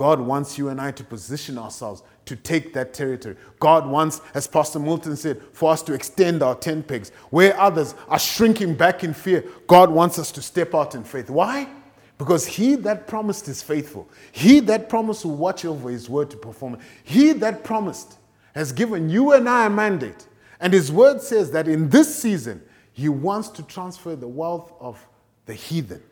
God 0.00 0.18
wants 0.18 0.56
you 0.56 0.70
and 0.70 0.80
I 0.80 0.92
to 0.92 1.04
position 1.04 1.58
ourselves 1.58 2.02
to 2.24 2.34
take 2.34 2.72
that 2.72 2.94
territory. 2.94 3.36
God 3.58 3.86
wants, 3.86 4.22
as 4.32 4.46
Pastor 4.46 4.78
Milton 4.78 5.14
said, 5.14 5.42
for 5.52 5.70
us 5.70 5.82
to 5.82 5.92
extend 5.92 6.42
our 6.42 6.54
tent 6.54 6.88
pegs. 6.88 7.10
Where 7.28 7.54
others 7.60 7.94
are 8.08 8.18
shrinking 8.18 8.76
back 8.76 9.04
in 9.04 9.12
fear, 9.12 9.44
God 9.66 9.90
wants 9.90 10.18
us 10.18 10.32
to 10.32 10.40
step 10.40 10.74
out 10.74 10.94
in 10.94 11.04
faith. 11.04 11.28
Why? 11.28 11.68
Because 12.16 12.46
he 12.46 12.76
that 12.76 13.08
promised 13.08 13.46
is 13.48 13.62
faithful. 13.62 14.08
He 14.32 14.60
that 14.60 14.88
promised 14.88 15.26
will 15.26 15.36
watch 15.36 15.66
over 15.66 15.90
his 15.90 16.08
word 16.08 16.30
to 16.30 16.38
perform 16.38 16.76
it. 16.76 16.80
He 17.04 17.34
that 17.34 17.62
promised 17.62 18.16
has 18.54 18.72
given 18.72 19.10
you 19.10 19.34
and 19.34 19.46
I 19.46 19.66
a 19.66 19.70
mandate. 19.70 20.26
And 20.60 20.72
his 20.72 20.90
word 20.90 21.20
says 21.20 21.50
that 21.50 21.68
in 21.68 21.90
this 21.90 22.22
season, 22.22 22.62
he 22.94 23.10
wants 23.10 23.50
to 23.50 23.62
transfer 23.64 24.16
the 24.16 24.28
wealth 24.28 24.72
of 24.80 25.06
the 25.44 25.52
heathen 25.52 26.02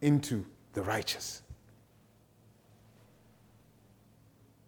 into 0.00 0.44
the 0.74 0.82
righteous. 0.82 1.42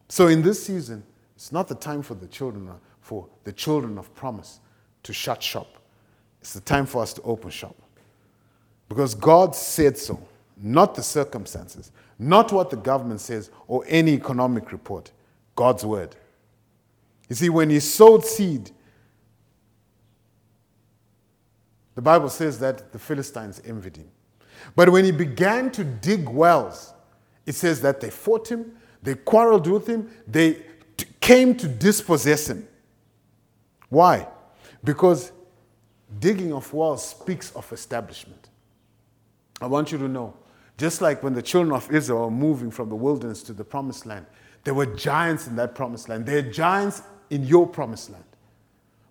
So 0.08 0.28
in 0.28 0.42
this 0.42 0.64
season, 0.64 1.02
it's 1.34 1.52
not 1.52 1.68
the 1.68 1.74
time 1.74 2.02
for 2.02 2.14
the 2.14 2.26
children 2.26 2.70
for 3.00 3.28
the 3.44 3.52
children 3.52 3.98
of 3.98 4.12
promise 4.14 4.58
to 5.04 5.12
shut 5.12 5.40
shop. 5.40 5.76
It's 6.40 6.52
the 6.52 6.60
time 6.60 6.86
for 6.86 7.02
us 7.02 7.12
to 7.14 7.22
open 7.22 7.50
shop. 7.50 7.76
Because 8.88 9.14
God 9.14 9.54
said 9.54 9.96
so, 9.96 10.20
not 10.56 10.94
the 10.94 11.02
circumstances, 11.02 11.92
not 12.18 12.52
what 12.52 12.70
the 12.70 12.76
government 12.76 13.20
says 13.20 13.50
or 13.68 13.84
any 13.86 14.12
economic 14.12 14.72
report. 14.72 15.12
God's 15.54 15.84
word. 15.84 16.16
You 17.28 17.36
see, 17.36 17.48
when 17.48 17.70
he 17.70 17.80
sowed 17.80 18.24
seed, 18.24 18.70
the 21.94 22.02
Bible 22.02 22.28
says 22.28 22.58
that 22.58 22.92
the 22.92 22.98
Philistines 22.98 23.60
envied 23.64 23.96
him. 23.96 24.08
But 24.74 24.90
when 24.90 25.04
he 25.04 25.12
began 25.12 25.70
to 25.72 25.84
dig 25.84 26.28
wells, 26.28 26.92
it 27.46 27.54
says 27.54 27.80
that 27.82 28.00
they 28.00 28.10
fought 28.10 28.48
him, 28.48 28.75
they 29.06 29.14
quarreled 29.14 29.68
with 29.68 29.86
him. 29.86 30.10
They 30.26 30.54
t- 30.96 31.06
came 31.20 31.54
to 31.58 31.68
dispossess 31.68 32.50
him. 32.50 32.66
Why? 33.88 34.26
Because 34.82 35.30
digging 36.18 36.52
of 36.52 36.74
wells 36.74 37.08
speaks 37.08 37.52
of 37.52 37.72
establishment. 37.72 38.48
I 39.60 39.66
want 39.66 39.92
you 39.92 39.98
to 39.98 40.08
know, 40.08 40.34
just 40.76 41.00
like 41.00 41.22
when 41.22 41.34
the 41.34 41.42
children 41.42 41.72
of 41.72 41.88
Israel 41.92 42.22
were 42.22 42.30
moving 42.32 42.72
from 42.72 42.88
the 42.88 42.96
wilderness 42.96 43.44
to 43.44 43.52
the 43.52 43.62
promised 43.62 44.06
land, 44.06 44.26
there 44.64 44.74
were 44.74 44.86
giants 44.86 45.46
in 45.46 45.54
that 45.54 45.76
promised 45.76 46.08
land. 46.08 46.26
There 46.26 46.38
are 46.38 46.50
giants 46.50 47.02
in 47.30 47.44
your 47.44 47.64
promised 47.64 48.10
land. 48.10 48.24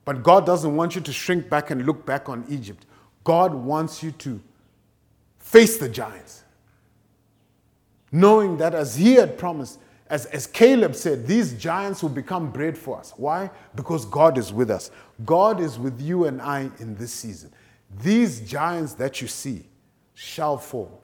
But 0.04 0.24
God 0.24 0.46
doesn't 0.46 0.76
want 0.76 0.96
you 0.96 1.00
to 1.00 1.14
shrink 1.14 1.50
back 1.50 1.72
and 1.72 1.86
look 1.86 2.06
back 2.06 2.28
on 2.28 2.44
Egypt. 2.50 2.86
God 3.24 3.54
wants 3.54 4.04
you 4.04 4.12
to 4.12 4.42
face 5.40 5.78
the 5.78 5.88
giants, 5.88 6.44
knowing 8.12 8.58
that 8.58 8.76
as 8.76 8.98
He 8.98 9.14
had 9.14 9.38
promised, 9.38 9.80
as, 10.10 10.28
as 10.28 10.46
Caleb 10.46 10.96
said, 10.96 11.26
these 11.26 11.54
giants 11.54 12.04
will 12.04 12.10
become 12.10 12.52
bread 12.52 12.78
for 12.78 13.00
us. 13.00 13.13
Why? 13.18 13.50
Because 13.76 14.06
God 14.06 14.38
is 14.38 14.54
with 14.54 14.70
us. 14.70 14.91
God 15.26 15.60
is 15.60 15.80
with 15.80 16.00
you 16.00 16.26
and 16.26 16.41
I 16.41 16.70
in 16.80 16.96
this 16.96 17.12
season. 17.12 17.52
These 18.02 18.41
giants 18.41 18.94
that 18.96 19.22
you 19.22 19.28
see 19.28 19.68
shall 20.13 20.58
fall. 20.58 21.02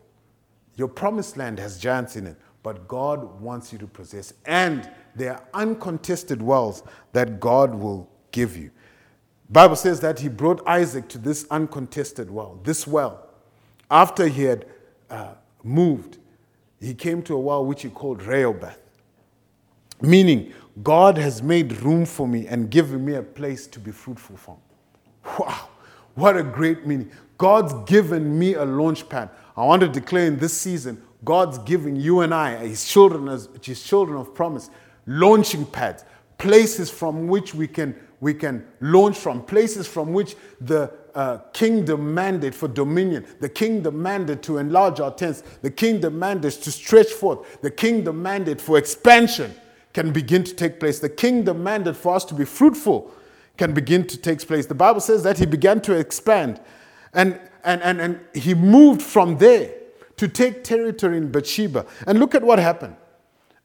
Your 0.76 0.88
promised 0.88 1.36
land 1.36 1.58
has 1.60 1.80
giants 1.80 2.16
in 2.16 2.28
it, 2.28 2.38
but 2.64 2.88
God 2.88 3.42
wants 3.42 3.74
you 3.74 3.80
to 3.80 3.88
possess. 3.88 4.34
And 4.46 4.90
there 5.16 5.34
are 5.34 5.44
uncontested 5.54 6.42
wells 6.42 6.84
that 7.14 7.40
God 7.40 7.74
will 7.74 8.10
give 8.32 8.56
you. 8.56 8.72
Bible 9.50 9.76
says 9.76 10.00
that 10.00 10.20
he 10.20 10.30
brought 10.30 10.66
Isaac 10.66 11.10
to 11.10 11.18
this 11.18 11.46
uncontested 11.52 12.32
well, 12.32 12.60
this 12.64 12.88
well. 12.88 13.28
After 13.90 14.28
he 14.28 14.44
had 14.44 14.66
uh, 15.10 15.34
moved, 15.64 16.20
he 16.80 16.94
came 16.94 17.22
to 17.24 17.36
a 17.36 17.40
well 17.40 17.66
which 17.66 17.82
he 17.82 17.90
called 17.90 18.24
Rehoboth. 18.24 18.81
Meaning, 20.02 20.54
God 20.84 21.18
has 21.18 21.44
made 21.44 21.74
room 21.82 22.06
for 22.06 22.28
me 22.28 22.48
and 22.48 22.70
given 22.70 23.06
me 23.06 23.16
a 23.16 23.22
place 23.22 23.68
to 23.68 23.80
be 23.80 23.92
fruitful 23.92 24.38
from. 24.38 24.58
Wow, 25.38 25.70
what 26.16 26.38
a 26.38 26.44
great 26.44 26.88
meaning. 26.88 27.12
God's 27.38 27.74
given 27.90 28.38
me 28.38 28.56
a 28.56 28.66
launch 28.66 29.08
pad. 29.08 29.30
I 29.56 29.66
want 29.66 29.82
to 29.82 29.88
declare 29.88 30.26
in 30.26 30.38
this 30.38 30.58
season, 30.58 31.02
God's 31.24 31.58
giving 31.60 31.96
you 31.96 32.22
and 32.22 32.34
I, 32.34 32.56
his 32.58 32.88
children, 32.88 33.28
his 33.62 33.84
children 33.84 34.20
of 34.20 34.34
promise, 34.34 34.70
launching 35.06 35.66
pads, 35.66 36.04
places 36.38 36.90
from 36.90 37.28
which 37.28 37.54
we 37.54 37.68
can, 37.68 37.96
we 38.20 38.34
can 38.34 38.66
launch 38.80 39.18
from, 39.18 39.44
places 39.44 39.88
from 39.88 40.14
which 40.14 40.36
the 40.62 40.92
uh, 41.14 41.38
kingdom 41.54 42.14
mandate 42.14 42.56
for 42.56 42.68
dominion, 42.68 43.26
the 43.40 43.50
kingdom 43.50 44.02
mandate 44.02 44.42
to 44.44 44.58
enlarge 44.58 45.00
our 45.00 45.14
tents, 45.14 45.44
the 45.62 45.70
kingdom 45.70 46.18
mandate 46.18 46.54
to 46.54 46.72
stretch 46.72 47.12
forth, 47.12 47.62
the 47.62 47.70
kingdom 47.70 48.22
mandate 48.24 48.60
for 48.60 48.78
expansion 48.78 49.54
can 49.94 50.12
begin 50.12 50.44
to 50.44 50.54
take 50.56 50.80
place. 50.80 51.00
The 51.00 51.10
kingdom 51.10 51.64
mandate 51.64 51.98
for 51.98 52.16
us 52.16 52.26
to 52.26 52.34
be 52.34 52.46
fruitful 52.46 53.12
can 53.58 53.74
begin 53.74 54.08
to 54.08 54.18
take 54.18 54.46
place. 54.46 54.66
The 54.66 54.76
Bible 54.76 55.02
says 55.02 55.24
that 55.24 55.38
he 55.38 55.46
began 55.46 55.82
to 55.82 55.94
expand 55.94 56.62
and, 57.14 57.40
and, 57.64 57.82
and, 57.82 58.02
and 58.02 58.20
he 58.34 58.54
moved 58.54 59.02
from 59.02 59.38
there 59.38 59.74
to 60.18 60.28
take 60.28 60.64
territory 60.64 61.18
in 61.18 61.32
Beersheba. 61.32 61.86
And 62.08 62.20
look 62.20 62.36
at 62.36 62.44
what 62.44 62.60
happened. 62.60 62.96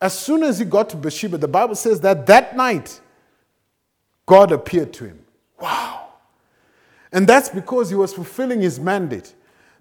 As 0.01 0.19
soon 0.19 0.43
as 0.43 0.59
he 0.59 0.65
got 0.65 0.91
to 0.91 0.97
Beersheba, 0.97 1.39
the 1.39 1.49
Bible 1.49 1.75
says 1.75 2.01
that 2.01 2.27
that 2.27 2.57
night, 2.57 3.01
God 4.27 4.53
appeared 4.53 4.93
to 4.95 5.05
him. 5.05 5.25
Wow. 5.61 6.09
And 7.13 7.27
that's 7.27 7.49
because 7.49 7.89
he 7.89 7.97
was 7.97 8.13
fulfilling 8.13 8.61
his 8.61 8.79
mandate. 8.81 9.35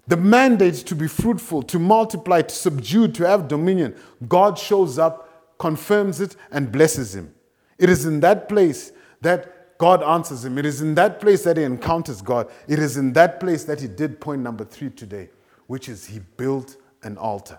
The 0.06 0.16
mandate 0.16 0.74
to 0.86 0.94
be 0.94 1.08
fruitful, 1.08 1.64
to 1.64 1.78
multiply, 1.78 2.42
to 2.42 2.54
subdue, 2.54 3.08
to 3.08 3.26
have 3.26 3.48
dominion. 3.48 3.94
God 4.28 4.56
shows 4.58 4.98
up 4.98 5.25
confirms 5.58 6.20
it, 6.20 6.36
and 6.50 6.70
blesses 6.70 7.14
him. 7.14 7.34
It 7.78 7.90
is 7.90 8.06
in 8.06 8.20
that 8.20 8.48
place 8.48 8.92
that 9.20 9.78
God 9.78 10.02
answers 10.02 10.44
him. 10.44 10.58
It 10.58 10.66
is 10.66 10.80
in 10.80 10.94
that 10.94 11.20
place 11.20 11.44
that 11.44 11.56
he 11.56 11.62
encounters 11.62 12.22
God. 12.22 12.48
It 12.66 12.78
is 12.78 12.96
in 12.96 13.12
that 13.14 13.40
place 13.40 13.64
that 13.64 13.80
he 13.80 13.88
did 13.88 14.20
point 14.20 14.42
number 14.42 14.64
three 14.64 14.90
today, 14.90 15.30
which 15.66 15.88
is 15.88 16.06
he 16.06 16.20
built 16.36 16.76
an 17.02 17.18
altar. 17.18 17.58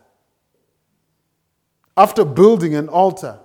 After 1.95 2.25
building 2.25 2.75
an 2.75 2.89
altar 2.89 3.39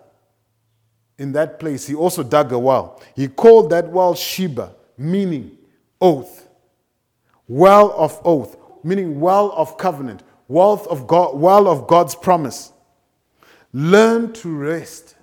in 1.18 1.32
that 1.32 1.58
place, 1.58 1.86
he 1.86 1.94
also 1.94 2.22
dug 2.22 2.52
a 2.52 2.58
well. 2.58 3.00
He 3.14 3.28
called 3.28 3.70
that 3.70 3.88
well 3.88 4.14
Sheba, 4.14 4.74
meaning 4.96 5.56
oath. 6.00 6.48
Well 7.48 7.92
of 7.96 8.20
oath, 8.24 8.56
meaning 8.82 9.20
well 9.20 9.52
of 9.52 9.76
covenant, 9.76 10.22
wealth 10.48 10.86
of 10.86 11.06
God, 11.06 11.38
well 11.38 11.68
of 11.68 11.86
God's 11.86 12.14
promise. 12.14 12.71
Learn 13.72 14.32
to 14.34 14.54
rest 14.54 15.16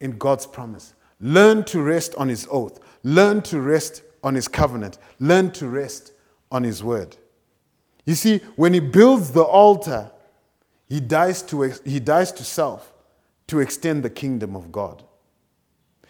in 0.00 0.18
God's 0.18 0.46
promise. 0.46 0.94
Learn 1.20 1.64
to 1.64 1.80
rest 1.80 2.14
on 2.16 2.28
His 2.28 2.46
oath. 2.50 2.80
Learn 3.02 3.42
to 3.42 3.60
rest 3.60 4.02
on 4.22 4.34
His 4.34 4.48
covenant. 4.48 4.98
Learn 5.18 5.50
to 5.52 5.68
rest 5.68 6.12
on 6.50 6.62
His 6.62 6.82
word. 6.82 7.16
You 8.04 8.14
see, 8.14 8.38
when 8.56 8.74
He 8.74 8.80
builds 8.80 9.30
the 9.30 9.42
altar, 9.42 10.10
He 10.88 11.00
dies 11.00 11.42
to, 11.42 11.62
he 11.84 12.00
dies 12.00 12.32
to 12.32 12.44
self 12.44 12.92
to 13.46 13.60
extend 13.60 14.02
the 14.02 14.10
kingdom 14.10 14.54
of 14.54 14.70
God. 14.70 15.02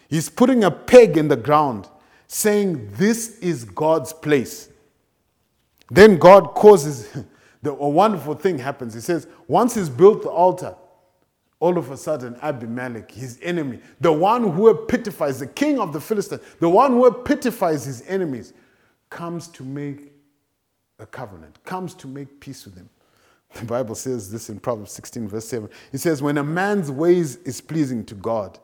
He's 0.09 0.29
putting 0.29 0.65
a 0.65 0.71
peg 0.71 1.17
in 1.17 1.29
the 1.29 1.37
ground, 1.37 1.89
saying, 2.27 2.91
This 2.95 3.39
is 3.39 3.65
God's 3.65 4.13
place. 4.13 4.69
Then 5.91 6.19
God 6.19 6.55
causes 6.55 7.09
the, 7.63 7.73
a 7.73 7.89
wonderful 7.89 8.35
thing 8.35 8.59
happens. 8.59 8.95
He 8.95 9.01
says, 9.01 9.27
Once 9.49 9.75
he's 9.75 9.89
built 9.89 10.23
the 10.23 10.29
altar, 10.29 10.75
all 11.61 11.77
of 11.77 11.91
a 11.91 11.97
sudden 11.97 12.37
Abimelech, 12.43 13.13
his 13.13 13.39
enemy, 13.43 13.79
the 14.01 14.13
one 14.13 14.51
who 14.51 14.73
epitophizes, 14.75 15.41
the 15.41 15.47
king 15.47 15.79
of 15.79 15.93
the 15.93 16.01
Philistines, 16.01 16.41
the 16.59 16.69
one 16.69 16.93
who 16.93 17.09
epitophizes 17.09 17.85
his 17.87 18.03
enemies, 18.09 18.55
comes 19.11 19.47
to 19.49 19.63
make 19.63 20.13
a 20.99 21.07
covenant, 21.07 21.63
comes 21.65 21.95
to 21.95 22.07
make 22.07 22.41
peace 22.41 22.65
with 22.65 22.77
him. 22.77 22.89
The 23.55 23.67
Bible 23.67 23.95
says 23.95 24.31
this 24.31 24.49
in 24.49 24.61
Proverbs 24.61 24.93
16, 24.93 25.29
verse 25.29 25.49
7. 25.49 25.69
It 25.93 25.99
says, 25.99 26.23
When 26.23 26.39
a 26.39 26.45
man's 26.45 26.91
ways 26.91 27.37
is 27.37 27.61
pleasing 27.61 28.05
to 28.07 28.15
God, 28.15 28.59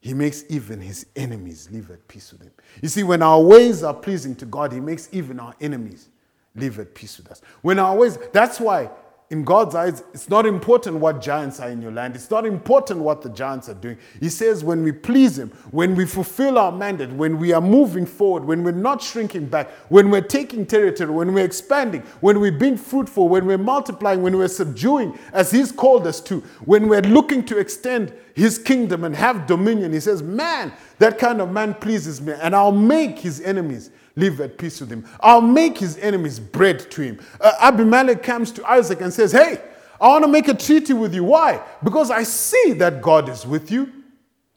he 0.00 0.14
makes 0.14 0.44
even 0.48 0.80
his 0.80 1.06
enemies 1.14 1.68
live 1.70 1.90
at 1.90 2.06
peace 2.08 2.32
with 2.32 2.42
him. 2.42 2.52
You 2.82 2.88
see, 2.88 3.02
when 3.02 3.22
our 3.22 3.40
ways 3.40 3.82
are 3.82 3.94
pleasing 3.94 4.34
to 4.36 4.46
God, 4.46 4.72
he 4.72 4.80
makes 4.80 5.08
even 5.12 5.38
our 5.38 5.54
enemies 5.60 6.08
live 6.54 6.78
at 6.78 6.94
peace 6.94 7.18
with 7.18 7.30
us. 7.30 7.42
When 7.62 7.78
our 7.78 7.94
ways, 7.94 8.18
that's 8.32 8.58
why 8.60 8.90
in 9.30 9.44
God's 9.44 9.74
eyes, 9.74 10.02
it's 10.14 10.30
not 10.30 10.46
important 10.46 10.96
what 10.96 11.20
giants 11.20 11.60
are 11.60 11.68
in 11.68 11.82
your 11.82 11.92
land. 11.92 12.16
It's 12.16 12.30
not 12.30 12.46
important 12.46 13.00
what 13.00 13.20
the 13.20 13.28
giants 13.28 13.68
are 13.68 13.74
doing. 13.74 13.98
He 14.20 14.30
says, 14.30 14.64
when 14.64 14.82
we 14.82 14.90
please 14.90 15.38
Him, 15.38 15.50
when 15.70 15.94
we 15.94 16.06
fulfill 16.06 16.56
our 16.58 16.72
mandate, 16.72 17.10
when 17.10 17.38
we 17.38 17.52
are 17.52 17.60
moving 17.60 18.06
forward, 18.06 18.44
when 18.44 18.64
we're 18.64 18.70
not 18.70 19.02
shrinking 19.02 19.44
back, 19.46 19.70
when 19.90 20.10
we're 20.10 20.22
taking 20.22 20.64
territory, 20.64 21.10
when 21.10 21.34
we're 21.34 21.44
expanding, 21.44 22.00
when 22.20 22.40
we're 22.40 22.58
being 22.58 22.78
fruitful, 22.78 23.28
when 23.28 23.44
we're 23.44 23.58
multiplying, 23.58 24.22
when 24.22 24.34
we're 24.34 24.48
subduing 24.48 25.18
as 25.34 25.50
He's 25.50 25.72
called 25.72 26.06
us 26.06 26.22
to, 26.22 26.40
when 26.64 26.88
we're 26.88 27.02
looking 27.02 27.44
to 27.46 27.58
extend 27.58 28.14
His 28.32 28.58
kingdom 28.58 29.04
and 29.04 29.14
have 29.14 29.46
dominion, 29.46 29.92
He 29.92 30.00
says, 30.00 30.22
man, 30.22 30.72
that 31.00 31.18
kind 31.18 31.42
of 31.42 31.52
man 31.52 31.74
pleases 31.74 32.22
me, 32.22 32.32
and 32.40 32.56
I'll 32.56 32.72
make 32.72 33.18
His 33.18 33.42
enemies 33.42 33.90
live 34.18 34.40
at 34.40 34.58
peace 34.58 34.80
with 34.80 34.90
him. 34.90 35.06
I'll 35.20 35.40
make 35.40 35.78
his 35.78 35.96
enemies 35.98 36.40
bread 36.40 36.90
to 36.90 37.02
him. 37.02 37.20
Uh, 37.40 37.52
Abimelech 37.60 38.22
comes 38.22 38.50
to 38.52 38.70
Isaac 38.70 39.00
and 39.00 39.12
says, 39.12 39.32
Hey, 39.32 39.60
I 40.00 40.08
want 40.08 40.24
to 40.24 40.28
make 40.30 40.48
a 40.48 40.54
treaty 40.54 40.92
with 40.92 41.14
you. 41.14 41.24
Why? 41.24 41.62
Because 41.82 42.10
I 42.10 42.22
see 42.24 42.72
that 42.74 43.00
God 43.02 43.28
is 43.28 43.46
with 43.46 43.70
you. 43.70 43.92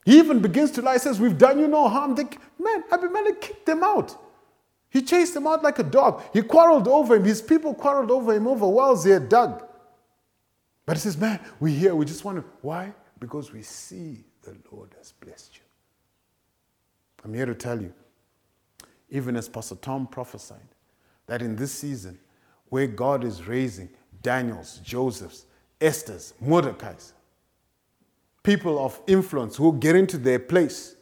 He 0.06 0.18
even 0.18 0.40
begins 0.40 0.72
to 0.72 0.82
lie, 0.82 0.94
He 0.94 1.00
says, 1.00 1.20
We've 1.20 1.38
done 1.38 1.60
you 1.60 1.68
no 1.68 1.88
harm. 1.88 2.16
They, 2.16 2.26
man, 2.60 2.84
Abimelech 2.92 3.40
kicked 3.42 3.66
them 3.66 3.84
out. 3.84 4.16
He 4.90 5.02
chased 5.02 5.34
them 5.34 5.48
out 5.48 5.64
like 5.64 5.80
a 5.80 5.84
dog. 5.84 6.22
He 6.34 6.42
quarreled 6.42 6.88
over 6.88 7.16
him. 7.16 7.24
His 7.24 7.42
people 7.42 7.74
quarreled 7.74 8.12
over 8.12 8.34
him 8.34 8.48
over 8.48 8.68
wells 8.68 9.04
they 9.04 9.12
had 9.12 9.30
dug. 9.30 9.64
But 10.86 10.98
he 10.98 11.02
says, 11.02 11.18
Man, 11.18 11.40
we're 11.60 11.78
here, 11.78 11.96
we 11.96 12.06
just 12.06 12.26
want 12.26 12.38
to. 12.40 12.44
Why? 12.62 12.94
Because 13.20 13.54
we 13.54 13.62
see 13.62 14.26
the 14.42 14.58
Lord 14.72 14.94
has 14.98 15.14
blessed 15.14 15.56
you. 15.56 15.62
I'm 17.24 17.34
here 17.34 17.46
to 17.46 17.56
tell 17.56 17.80
you 17.80 17.94
even 19.12 19.36
as 19.36 19.48
Pastor 19.48 19.76
Tom 19.76 20.08
prophesied, 20.08 20.58
that 21.28 21.42
in 21.42 21.56
this 21.56 21.72
season, 21.72 22.18
where 22.70 22.88
God 22.88 23.24
is 23.24 23.46
raising 23.48 23.90
Daniels, 24.24 24.80
Josephs, 24.84 25.46
Esther's, 25.80 26.34
Mordecai's, 26.40 27.14
people 28.44 28.84
of 28.84 29.00
influence 29.08 29.58
who 29.58 29.74
get 29.74 29.96
into 29.96 30.18
their 30.18 30.40
place 30.40 30.96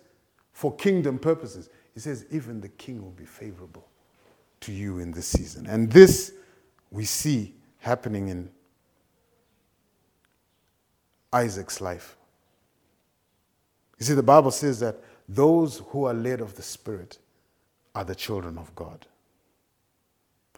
for 0.51 0.75
kingdom 0.75 1.19
purposes, 1.19 1.69
he 1.93 1.99
says, 1.99 2.25
even 2.31 2.59
the 2.59 2.69
king 2.69 3.01
will 3.01 3.11
be 3.11 3.25
favorable 3.25 3.87
to 4.61 4.71
you 4.71 4.99
in 4.99 5.11
this 5.11 5.27
season. 5.27 5.67
And 5.67 5.91
this 5.91 6.33
we 6.91 7.05
see 7.05 7.53
happening 7.77 8.29
in 8.29 8.49
Isaac's 11.31 11.79
life. 11.79 12.17
You 13.99 14.05
see, 14.05 14.13
the 14.13 14.23
Bible 14.23 14.51
says 14.51 14.79
that 14.79 15.01
those 15.27 15.83
who 15.89 16.05
are 16.05 16.13
led 16.13 16.41
of 16.41 16.55
the 16.55 16.61
Spirit, 16.61 17.19
are 17.95 18.03
the 18.03 18.15
children 18.15 18.57
of 18.57 18.73
God. 18.75 19.05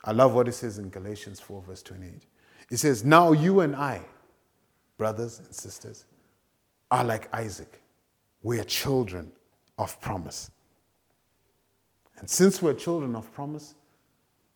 I 0.03 0.11
love 0.11 0.33
what 0.33 0.47
it 0.47 0.53
says 0.53 0.79
in 0.79 0.89
Galatians 0.89 1.39
4, 1.39 1.61
verse 1.61 1.83
28. 1.83 2.25
It 2.69 2.77
says, 2.77 3.03
Now 3.03 3.33
you 3.33 3.59
and 3.59 3.75
I, 3.75 4.01
brothers 4.97 5.39
and 5.39 5.53
sisters, 5.53 6.05
are 6.89 7.03
like 7.03 7.33
Isaac. 7.33 7.81
We 8.43 8.59
are 8.59 8.63
children 8.63 9.31
of 9.77 9.99
promise. 10.01 10.49
And 12.17 12.29
since 12.29 12.61
we're 12.61 12.73
children 12.73 13.15
of 13.15 13.31
promise, 13.33 13.75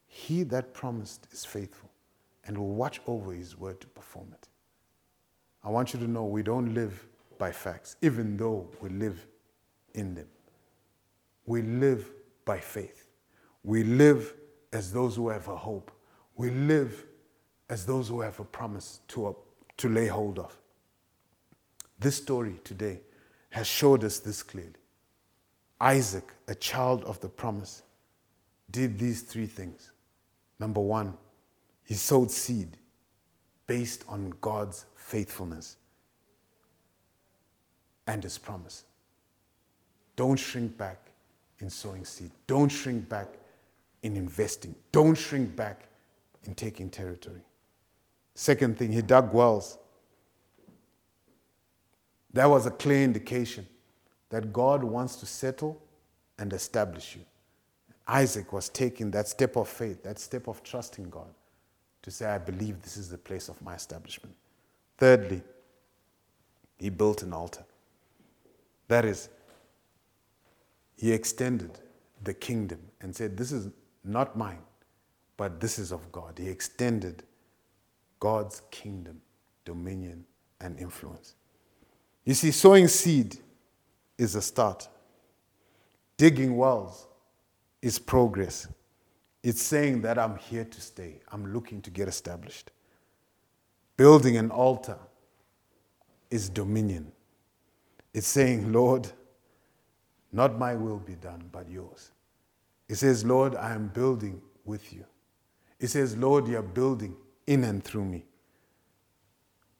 he 0.08 0.44
that 0.44 0.74
promised 0.74 1.28
is 1.32 1.46
faithful 1.46 1.90
and 2.46 2.58
will 2.58 2.76
watch 2.76 3.02
over 3.08 3.34
his 3.34 3.58
word 3.58 3.82
to 3.82 3.88
perform 3.88 4.28
it. 4.34 4.48
I 5.64 5.70
want 5.70 5.94
you 5.94 6.00
to 6.00 6.08
know 6.08 6.26
we 6.26 6.44
don't 6.44 6.74
live 6.74 7.08
by 7.38 7.52
facts, 7.52 7.96
even 8.02 8.38
though 8.38 8.70
we 8.82 8.90
live 8.90 9.26
in 9.94 10.14
them. 10.14 10.28
We 11.46 11.64
live 11.64 12.10
by 12.46 12.60
faith. 12.60 13.08
We 13.64 13.84
live 13.84 14.34
as 14.72 14.94
those 14.94 15.16
who 15.16 15.30
have 15.30 15.48
a 15.48 15.56
hope. 15.56 15.92
We 16.36 16.52
live 16.52 17.06
as 17.70 17.86
those 17.86 18.08
who 18.08 18.22
have 18.22 18.40
a 18.40 18.44
promise 18.44 19.00
to, 19.10 19.28
uh, 19.28 19.34
to 19.78 19.90
lay 19.90 20.08
hold 20.08 20.38
of. 20.38 20.56
This 22.00 22.18
story 22.18 22.60
today 22.64 23.00
has 23.50 23.68
showed 23.68 24.04
us 24.04 24.20
this 24.20 24.44
clearly. 24.44 24.74
Isaac, 25.82 26.32
a 26.48 26.56
child 26.56 27.04
of 27.06 27.20
the 27.20 27.30
promise, 27.30 27.84
did 28.70 29.00
these 29.00 29.22
three 29.22 29.46
things. 29.46 29.92
Number 30.60 30.82
one, 30.82 31.18
he 31.84 31.94
sowed 31.94 32.32
seed 32.32 32.78
based 33.68 34.04
on 34.08 34.34
God's 34.42 34.86
faithfulness 34.96 35.78
and 38.08 38.24
his 38.24 38.38
promise. 38.38 38.84
Don't 40.16 40.38
shrink 40.38 40.78
back 40.78 41.05
in 41.66 41.70
sowing 41.72 42.06
seed. 42.06 42.30
Don't 42.46 42.70
shrink 42.70 43.10
back 43.10 43.28
in 44.04 44.16
investing. 44.16 44.76
Don't 44.92 45.16
shrink 45.16 45.56
back 45.56 45.88
in 46.44 46.54
taking 46.54 46.92
territory. 46.92 47.42
Second 48.36 48.78
thing, 48.78 48.92
he 48.92 49.02
dug 49.02 49.34
wells. 49.34 49.80
That 52.34 52.46
was 52.46 52.68
a 52.68 52.72
clear 52.72 53.04
indication 53.04 53.66
that 54.30 54.54
God 54.54 54.84
wants 54.84 55.16
to 55.18 55.26
settle 55.26 55.82
and 56.38 56.54
establish 56.54 57.16
you. 57.16 57.24
Isaac 58.08 58.54
was 58.54 58.70
taking 58.70 59.10
that 59.12 59.28
step 59.28 59.56
of 59.56 59.68
faith, 59.68 60.04
that 60.04 60.20
step 60.20 60.48
of 60.48 60.62
trusting 60.62 61.10
God 61.10 61.34
to 62.04 62.12
say, 62.12 62.28
I 62.28 62.38
believe 62.38 62.84
this 62.84 62.98
is 62.98 63.10
the 63.10 63.18
place 63.18 63.50
of 63.50 63.60
my 63.64 63.74
establishment. 63.74 64.36
Thirdly, 65.00 65.42
he 66.78 66.90
built 66.90 67.24
an 67.24 67.34
altar. 67.34 67.64
That 68.88 69.06
is, 69.06 69.30
he 70.96 71.12
extended 71.12 71.80
the 72.24 72.34
kingdom 72.34 72.80
and 73.02 73.16
said, 73.16 73.38
This 73.38 73.52
is 73.52 73.70
not 74.04 74.38
mine, 74.38 74.62
but 75.38 75.60
this 75.60 75.78
is 75.78 75.92
of 75.92 76.12
God. 76.12 76.38
He 76.38 76.50
extended 76.50 77.24
God's 78.20 78.62
kingdom, 78.72 79.22
dominion, 79.66 80.26
and 80.62 80.80
influence. 80.80 81.36
You 82.24 82.34
see, 82.34 82.52
sowing 82.52 82.88
seed 82.88 83.38
is 84.18 84.36
a 84.36 84.42
start, 84.42 84.88
digging 86.18 86.56
wells 86.56 87.08
is 87.82 88.00
progress. 88.00 88.68
It's 89.44 89.62
saying 89.62 90.02
that 90.02 90.18
I'm 90.18 90.38
here 90.38 90.66
to 90.66 90.82
stay, 90.82 91.20
I'm 91.32 91.54
looking 91.54 91.82
to 91.84 91.92
get 91.92 92.08
established. 92.08 92.72
Building 93.98 94.38
an 94.38 94.50
altar 94.50 94.98
is 96.32 96.50
dominion. 96.50 97.12
It's 98.14 98.28
saying, 98.28 98.72
Lord, 98.72 99.12
not 100.36 100.60
my 100.60 100.76
will 100.76 101.00
be 101.00 101.16
done, 101.16 101.48
but 101.54 101.70
yours. 101.70 102.12
It 102.90 102.96
says, 102.96 103.24
Lord, 103.24 103.56
I 103.56 103.72
am 103.72 103.88
building 103.88 104.42
with 104.66 104.92
you. 104.92 105.06
It 105.80 105.88
says, 105.88 106.18
Lord, 106.18 106.50
you 106.50 106.58
are 106.58 106.62
building 106.62 107.16
in 107.48 107.64
and 107.64 107.82
through 107.82 108.04
me. 108.04 108.26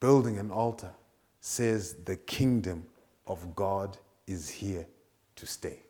Building 0.00 0.38
an 0.38 0.50
altar 0.50 0.92
says 1.40 1.96
the 2.06 2.16
kingdom 2.16 2.86
of 3.26 3.54
God 3.54 3.98
is 4.26 4.48
here 4.48 4.86
to 5.36 5.46
stay. 5.46 5.82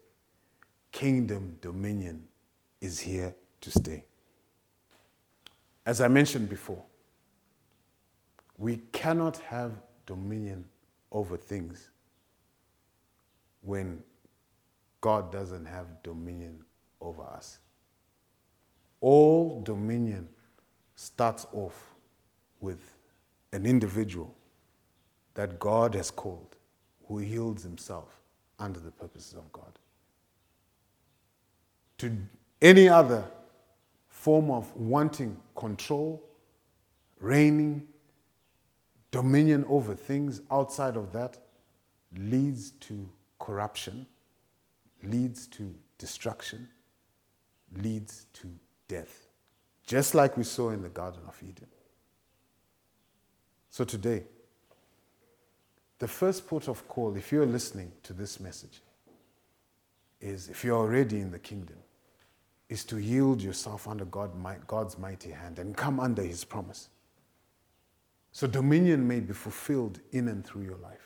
Kingdom 0.91 1.59
dominion 1.61 2.25
is 2.81 2.99
here 2.99 3.37
to 3.61 3.71
stay. 3.71 4.05
As 5.87 6.01
I 6.01 6.09
mentioned 6.09 6.49
before, 6.49 6.83
we 8.59 8.79
cannot 8.91 9.37
have 9.39 9.71
dominion 10.07 10.65
over 11.13 11.37
things 11.37 11.89
when 13.63 14.03
God 15.01 15.31
doesn't 15.31 15.67
have 15.67 16.03
dominion 16.03 16.65
over 17.01 17.23
us. 17.23 17.59
All 19.01 19.61
dominion 19.63 20.29
starts 20.95 21.47
off 21.53 21.95
with 22.61 22.97
an 23.53 23.67
individual 23.67 24.35
that 25.35 25.59
God 25.59 25.95
has 25.95 26.11
called 26.11 26.57
who 27.07 27.21
yields 27.21 27.63
himself 27.63 28.21
under 28.59 28.81
the 28.81 28.91
purposes 28.91 29.35
of 29.35 29.53
God. 29.53 29.79
To 31.99 32.17
any 32.61 32.89
other 32.89 33.25
form 34.09 34.51
of 34.51 34.75
wanting 34.75 35.37
control, 35.55 36.23
reigning, 37.21 37.87
dominion 39.11 39.65
over 39.69 39.95
things 39.95 40.41
outside 40.51 40.97
of 40.97 41.13
that 41.13 41.39
leads 42.17 42.73
to 42.73 43.09
corruption, 43.39 44.07
leads 45.11 45.47
to 45.49 45.75
destruction, 45.99 46.69
leads 47.77 48.27
to 48.35 48.49
death, 48.89 49.27
just 49.87 50.15
like 50.15 50.37
we 50.37 50.45
saw 50.45 50.71
in 50.71 50.83
the 50.83 50.89
Garden 50.89 51.23
of 51.27 51.41
Eden. 51.43 51.67
So 53.71 53.85
today, 53.85 54.25
the 55.99 56.09
first 56.09 56.47
port 56.47 56.69
of 56.69 56.87
call, 56.89 57.17
if 57.17 57.33
you're 57.33 57.47
listening 57.47 57.93
to 58.03 58.13
this 58.13 58.41
message, 58.41 58.81
is 60.21 60.49
if 60.49 60.65
you're 60.65 60.77
already 60.77 61.21
in 61.21 61.31
the 61.31 61.39
kingdom, 61.39 61.77
is 62.69 62.85
to 62.85 62.99
yield 62.99 63.41
yourself 63.41 63.87
under 63.87 64.05
God, 64.05 64.33
God's 64.67 64.99
mighty 64.99 65.31
hand 65.31 65.59
and 65.59 65.77
come 65.77 66.01
under 66.01 66.23
his 66.23 66.45
promise. 66.45 66.89
So 68.33 68.47
dominion 68.47 69.07
may 69.07 69.21
be 69.21 69.33
fulfilled 69.33 70.01
in 70.13 70.29
and 70.29 70.45
through 70.45 70.63
your 70.63 70.77
life. 70.77 71.06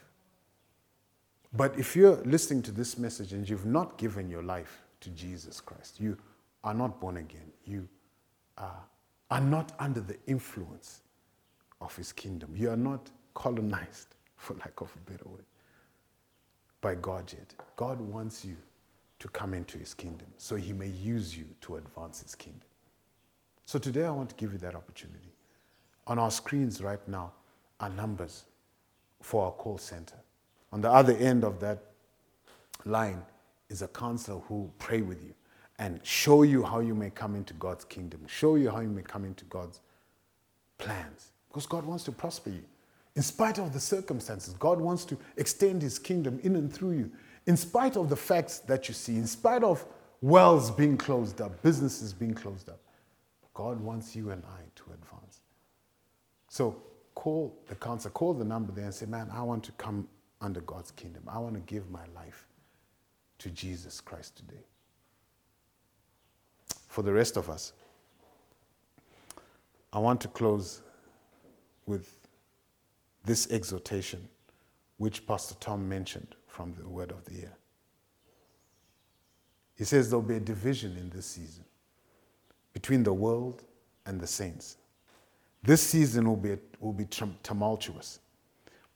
But 1.52 1.78
if 1.78 1.96
you're 1.96 2.22
listening 2.24 2.62
to 2.62 2.70
this 2.70 2.96
message 2.96 3.32
and 3.32 3.48
you've 3.48 3.66
not 3.66 3.98
given 3.98 4.28
your 4.30 4.42
life 4.42 4.82
to 5.00 5.10
Jesus 5.10 5.60
Christ, 5.60 6.00
you 6.00 6.16
are 6.62 6.74
not 6.74 7.00
born 7.00 7.16
again, 7.16 7.50
you 7.64 7.88
are, 8.56 8.84
are 9.30 9.40
not 9.40 9.72
under 9.78 10.00
the 10.00 10.16
influence 10.26 11.00
of 11.80 11.96
his 11.96 12.12
kingdom, 12.12 12.54
you 12.54 12.70
are 12.70 12.76
not 12.76 13.10
colonized, 13.34 14.14
for 14.36 14.54
lack 14.54 14.80
of 14.80 14.94
a 14.94 15.10
better 15.10 15.28
word, 15.28 15.44
by 16.80 16.94
God 16.94 17.32
yet. 17.32 17.52
God 17.76 18.00
wants 18.00 18.44
you 18.44 18.56
to 19.18 19.28
come 19.28 19.52
into 19.52 19.76
his 19.76 19.92
kingdom 19.92 20.28
so 20.38 20.56
he 20.56 20.72
may 20.72 20.88
use 20.88 21.36
you 21.36 21.44
to 21.62 21.76
advance 21.76 22.22
his 22.22 22.34
kingdom. 22.34 22.62
So 23.66 23.78
today 23.78 24.04
I 24.04 24.10
want 24.10 24.30
to 24.30 24.34
give 24.36 24.52
you 24.52 24.58
that 24.58 24.74
opportunity. 24.74 25.32
On 26.06 26.18
our 26.18 26.30
screens 26.30 26.82
right 26.82 27.06
now 27.06 27.32
are 27.80 27.90
numbers 27.90 28.44
for 29.20 29.44
our 29.44 29.52
call 29.52 29.78
center. 29.78 30.16
On 30.72 30.80
the 30.80 30.90
other 30.90 31.14
end 31.16 31.44
of 31.44 31.60
that 31.60 31.82
line 32.84 33.22
is 33.68 33.82
a 33.82 33.88
counselor 33.88 34.40
who 34.40 34.54
will 34.54 34.74
pray 34.78 35.02
with 35.02 35.22
you 35.22 35.34
and 35.78 36.00
show 36.04 36.42
you 36.42 36.62
how 36.62 36.80
you 36.80 36.94
may 36.94 37.10
come 37.10 37.34
into 37.34 37.54
God's 37.54 37.84
kingdom, 37.84 38.20
show 38.26 38.56
you 38.56 38.70
how 38.70 38.80
you 38.80 38.88
may 38.88 39.02
come 39.02 39.24
into 39.24 39.44
God's 39.46 39.80
plans. 40.78 41.32
Because 41.48 41.66
God 41.66 41.84
wants 41.84 42.04
to 42.04 42.12
prosper 42.12 42.50
you. 42.50 42.62
In 43.16 43.22
spite 43.22 43.58
of 43.58 43.72
the 43.72 43.80
circumstances, 43.80 44.54
God 44.54 44.80
wants 44.80 45.04
to 45.06 45.18
extend 45.36 45.82
his 45.82 45.98
kingdom 45.98 46.38
in 46.42 46.54
and 46.54 46.72
through 46.72 46.92
you. 46.92 47.10
In 47.46 47.56
spite 47.56 47.96
of 47.96 48.08
the 48.08 48.16
facts 48.16 48.58
that 48.60 48.88
you 48.88 48.94
see, 48.94 49.16
in 49.16 49.26
spite 49.26 49.64
of 49.64 49.84
wells 50.20 50.70
being 50.70 50.96
closed 50.96 51.40
up, 51.40 51.60
businesses 51.62 52.12
being 52.12 52.34
closed 52.34 52.68
up, 52.68 52.80
God 53.54 53.80
wants 53.80 54.14
you 54.14 54.30
and 54.30 54.44
I 54.44 54.60
to 54.76 54.84
advance. 54.92 55.40
So 56.48 56.80
call 57.14 57.58
the 57.68 57.74
counselor, 57.74 58.12
call 58.12 58.34
the 58.34 58.44
number 58.44 58.72
there 58.72 58.84
and 58.84 58.94
say, 58.94 59.06
Man, 59.06 59.28
I 59.32 59.42
want 59.42 59.64
to 59.64 59.72
come 59.72 60.06
under 60.40 60.60
God's 60.60 60.90
kingdom. 60.92 61.22
I 61.28 61.38
want 61.38 61.54
to 61.54 61.60
give 61.60 61.90
my 61.90 62.04
life 62.14 62.46
to 63.38 63.50
Jesus 63.50 64.00
Christ 64.00 64.36
today. 64.36 64.64
For 66.88 67.02
the 67.02 67.12
rest 67.12 67.36
of 67.36 67.48
us, 67.48 67.72
I 69.92 69.98
want 69.98 70.20
to 70.22 70.28
close 70.28 70.82
with 71.86 72.16
this 73.24 73.50
exhortation, 73.50 74.28
which 74.98 75.26
Pastor 75.26 75.54
Tom 75.60 75.88
mentioned 75.88 76.34
from 76.46 76.74
the 76.74 76.88
word 76.88 77.10
of 77.10 77.24
the 77.24 77.34
year. 77.34 77.52
He 79.76 79.84
says 79.84 80.10
there'll 80.10 80.22
be 80.22 80.36
a 80.36 80.40
division 80.40 80.96
in 80.96 81.10
this 81.10 81.26
season 81.26 81.64
between 82.72 83.02
the 83.02 83.12
world 83.12 83.62
and 84.06 84.20
the 84.20 84.26
saints. 84.26 84.76
This 85.62 85.82
season 85.82 86.28
will 86.28 86.36
be, 86.36 86.56
will 86.80 86.92
be 86.92 87.06
tumultuous, 87.42 88.20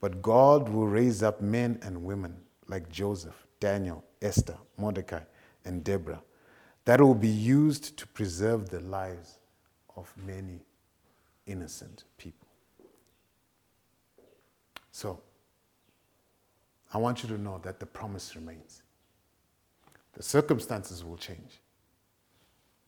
but 0.04 0.20
God 0.20 0.68
will 0.68 0.86
raise 0.86 1.22
up 1.22 1.40
men 1.40 1.78
and 1.80 2.04
women 2.04 2.36
like 2.68 2.90
Joseph, 2.90 3.46
Daniel, 3.58 4.04
Esther, 4.20 4.58
Mordecai, 4.76 5.22
and 5.64 5.82
Deborah 5.82 6.20
that 6.84 7.00
will 7.00 7.14
be 7.14 7.26
used 7.26 7.96
to 7.96 8.06
preserve 8.08 8.68
the 8.68 8.80
lives 8.80 9.38
of 9.96 10.12
many 10.26 10.60
innocent 11.46 12.04
people. 12.18 12.46
So, 14.92 15.22
I 16.92 16.98
want 16.98 17.22
you 17.22 17.30
to 17.30 17.38
know 17.38 17.58
that 17.62 17.80
the 17.80 17.86
promise 17.86 18.36
remains. 18.36 18.82
The 20.12 20.22
circumstances 20.22 21.02
will 21.02 21.16
change, 21.16 21.62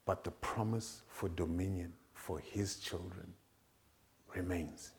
but 0.05 0.23
the 0.23 0.33
promise 0.33 1.01
for 1.09 1.31
dominion 1.31 1.95
for 2.13 2.41
his 2.41 2.77
children 2.77 3.33
remains. 4.35 4.91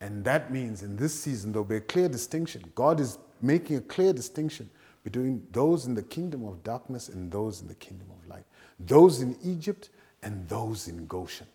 And 0.00 0.24
that 0.24 0.50
means 0.50 0.82
in 0.82 0.96
this 0.96 1.18
season, 1.18 1.52
there'll 1.52 1.64
be 1.64 1.76
a 1.76 1.80
clear 1.80 2.08
distinction. 2.08 2.64
God 2.74 3.00
is 3.00 3.18
making 3.42 3.76
a 3.76 3.80
clear 3.82 4.12
distinction 4.12 4.70
between 5.04 5.46
those 5.52 5.86
in 5.86 5.94
the 5.94 6.02
kingdom 6.02 6.46
of 6.46 6.62
darkness 6.62 7.08
and 7.08 7.30
those 7.30 7.60
in 7.60 7.68
the 7.68 7.74
kingdom 7.74 8.08
of 8.10 8.28
light, 8.28 8.44
those 8.78 9.20
in 9.20 9.36
Egypt 9.42 9.90
and 10.22 10.48
those 10.48 10.88
in 10.88 11.06
Goshen. 11.06 11.46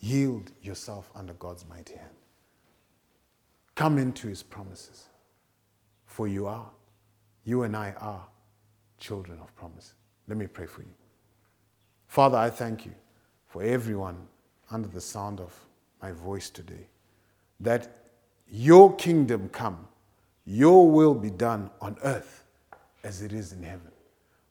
Yield 0.00 0.52
yourself 0.62 1.10
under 1.14 1.32
God's 1.34 1.64
mighty 1.68 1.94
hand. 1.94 2.10
Come 3.74 3.98
into 3.98 4.28
his 4.28 4.42
promises. 4.42 5.06
For 6.06 6.26
you 6.26 6.46
are, 6.46 6.70
you 7.44 7.62
and 7.62 7.76
I 7.76 7.94
are 8.00 8.26
children 8.98 9.38
of 9.40 9.54
promise. 9.54 9.94
Let 10.26 10.36
me 10.36 10.46
pray 10.46 10.66
for 10.66 10.82
you. 10.82 10.94
Father, 12.06 12.38
I 12.38 12.50
thank 12.50 12.86
you 12.86 12.94
for 13.46 13.62
everyone 13.62 14.26
under 14.70 14.88
the 14.88 15.00
sound 15.00 15.40
of 15.40 15.54
my 16.02 16.12
voice 16.12 16.50
today 16.50 16.86
that 17.60 17.88
your 18.50 18.94
kingdom 18.96 19.48
come, 19.50 19.86
your 20.46 20.90
will 20.90 21.14
be 21.14 21.30
done 21.30 21.70
on 21.80 21.96
earth 22.04 22.44
as 23.04 23.22
it 23.22 23.32
is 23.32 23.52
in 23.52 23.62
heaven. 23.62 23.90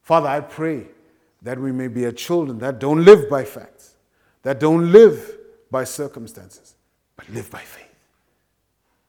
Father, 0.02 0.28
I 0.28 0.40
pray 0.40 0.86
that 1.42 1.58
we 1.58 1.72
may 1.72 1.88
be 1.88 2.04
a 2.04 2.12
children 2.12 2.58
that 2.58 2.78
don't 2.78 3.04
live 3.04 3.28
by 3.28 3.44
facts, 3.44 3.94
that 4.42 4.60
don't 4.60 4.92
live 4.92 5.36
by 5.70 5.84
circumstances, 5.84 6.74
but 7.16 7.28
live 7.30 7.50
by 7.50 7.60
faith, 7.60 7.94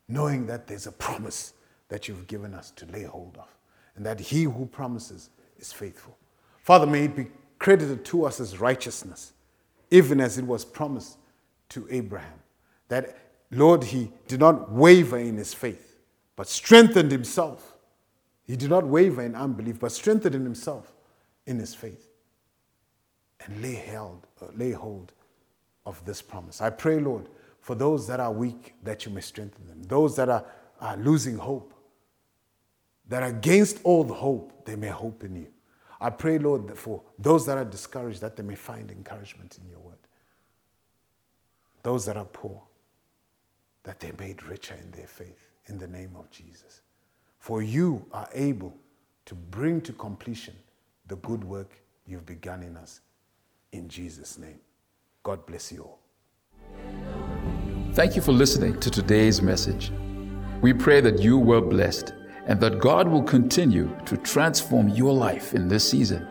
knowing 0.07 0.45
that 0.47 0.67
there's 0.67 0.87
a 0.87 0.91
promise 0.91 1.53
that 1.89 2.07
you've 2.07 2.27
given 2.27 2.53
us 2.53 2.71
to 2.71 2.85
lay 2.87 3.03
hold 3.03 3.37
of, 3.37 3.47
and 3.95 4.05
that 4.05 4.19
he 4.19 4.43
who 4.43 4.65
promises 4.65 5.29
is 5.57 5.71
faithful. 5.71 6.17
Father, 6.63 6.85
may 6.85 7.05
it 7.05 7.15
be 7.15 7.27
credited 7.57 8.05
to 8.05 8.25
us 8.25 8.39
as 8.39 8.59
righteousness, 8.59 9.33
even 9.91 10.19
as 10.21 10.37
it 10.37 10.45
was 10.45 10.65
promised 10.65 11.17
to 11.69 11.87
Abraham, 11.89 12.39
that, 12.87 13.17
Lord, 13.51 13.83
he 13.83 14.11
did 14.27 14.39
not 14.39 14.71
waver 14.71 15.17
in 15.17 15.37
his 15.37 15.53
faith, 15.53 15.97
but 16.35 16.47
strengthened 16.47 17.11
himself. 17.11 17.77
He 18.45 18.55
did 18.55 18.69
not 18.69 18.85
waver 18.85 19.21
in 19.21 19.35
unbelief, 19.35 19.79
but 19.79 19.91
strengthened 19.91 20.33
himself 20.35 20.93
in 21.45 21.59
his 21.59 21.75
faith 21.75 22.09
and 23.45 23.61
lay, 23.61 23.75
held, 23.75 24.27
uh, 24.41 24.47
lay 24.55 24.71
hold 24.71 25.13
of 25.85 26.03
this 26.05 26.21
promise. 26.21 26.61
I 26.61 26.69
pray, 26.69 26.99
Lord, 26.99 27.29
for 27.61 27.75
those 27.75 28.07
that 28.07 28.19
are 28.19 28.31
weak, 28.31 28.75
that 28.83 29.05
you 29.05 29.11
may 29.11 29.21
strengthen 29.21 29.67
them. 29.67 29.83
Those 29.83 30.15
that 30.15 30.29
are, 30.29 30.45
are 30.79 30.97
losing 30.97 31.37
hope, 31.37 31.73
that 33.07 33.23
against 33.23 33.79
all 33.83 34.03
the 34.03 34.13
hope, 34.13 34.65
they 34.65 34.75
may 34.75 34.87
hope 34.89 35.23
in 35.23 35.35
you. 35.35 35.47
I 36.01 36.09
pray, 36.09 36.37
Lord, 36.39 36.77
for 36.77 37.01
those 37.17 37.45
that 37.45 37.57
are 37.57 37.65
discouraged, 37.65 38.21
that 38.21 38.35
they 38.35 38.43
may 38.43 38.55
find 38.55 38.89
encouragement 38.89 39.57
in 39.61 39.69
your 39.69 39.79
word. 39.79 39.97
Those 41.83 42.05
that 42.05 42.17
are 42.17 42.25
poor, 42.25 42.61
that 43.83 43.99
they're 43.99 44.13
made 44.17 44.43
richer 44.43 44.75
in 44.75 44.91
their 44.91 45.07
faith 45.07 45.49
in 45.67 45.77
the 45.77 45.87
name 45.87 46.15
of 46.17 46.29
Jesus. 46.31 46.81
For 47.39 47.61
you 47.61 48.05
are 48.11 48.29
able 48.33 48.73
to 49.25 49.35
bring 49.35 49.81
to 49.81 49.93
completion 49.93 50.55
the 51.07 51.15
good 51.17 51.43
work 51.43 51.71
you've 52.05 52.25
begun 52.25 52.63
in 52.63 52.77
us. 52.77 53.01
In 53.71 53.87
Jesus' 53.87 54.37
name. 54.37 54.59
God 55.23 55.45
bless 55.45 55.71
you 55.71 55.83
all. 55.83 55.99
Thank 57.93 58.15
you 58.15 58.21
for 58.21 58.31
listening 58.31 58.79
to 58.79 58.89
today's 58.89 59.41
message. 59.41 59.91
We 60.61 60.73
pray 60.73 61.01
that 61.01 61.19
you 61.19 61.37
were 61.37 61.61
blessed 61.61 62.13
and 62.49 62.59
that 62.59 62.79
God 62.79 63.07
will 63.07 63.23
continue 63.23 63.95
to 64.05 64.17
transform 64.17 64.89
your 64.89 65.13
life 65.13 65.53
in 65.53 65.67
this 65.67 65.87
season. 65.87 66.27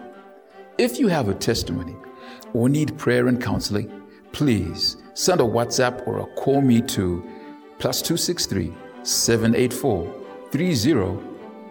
If 0.77 0.99
you 0.99 1.07
have 1.07 1.29
a 1.29 1.35
testimony 1.35 1.95
or 2.53 2.69
need 2.69 2.99
prayer 2.99 3.29
and 3.29 3.41
counseling, 3.41 4.03
please 4.33 4.97
send 5.14 5.41
a 5.41 5.45
WhatsApp 5.45 6.05
or 6.09 6.19
a 6.19 6.27
call 6.35 6.61
me 6.61 6.83
to 6.83 7.25
plus 7.79 8.03
263 8.03 8.75
784 9.05 10.12
30 10.51 10.75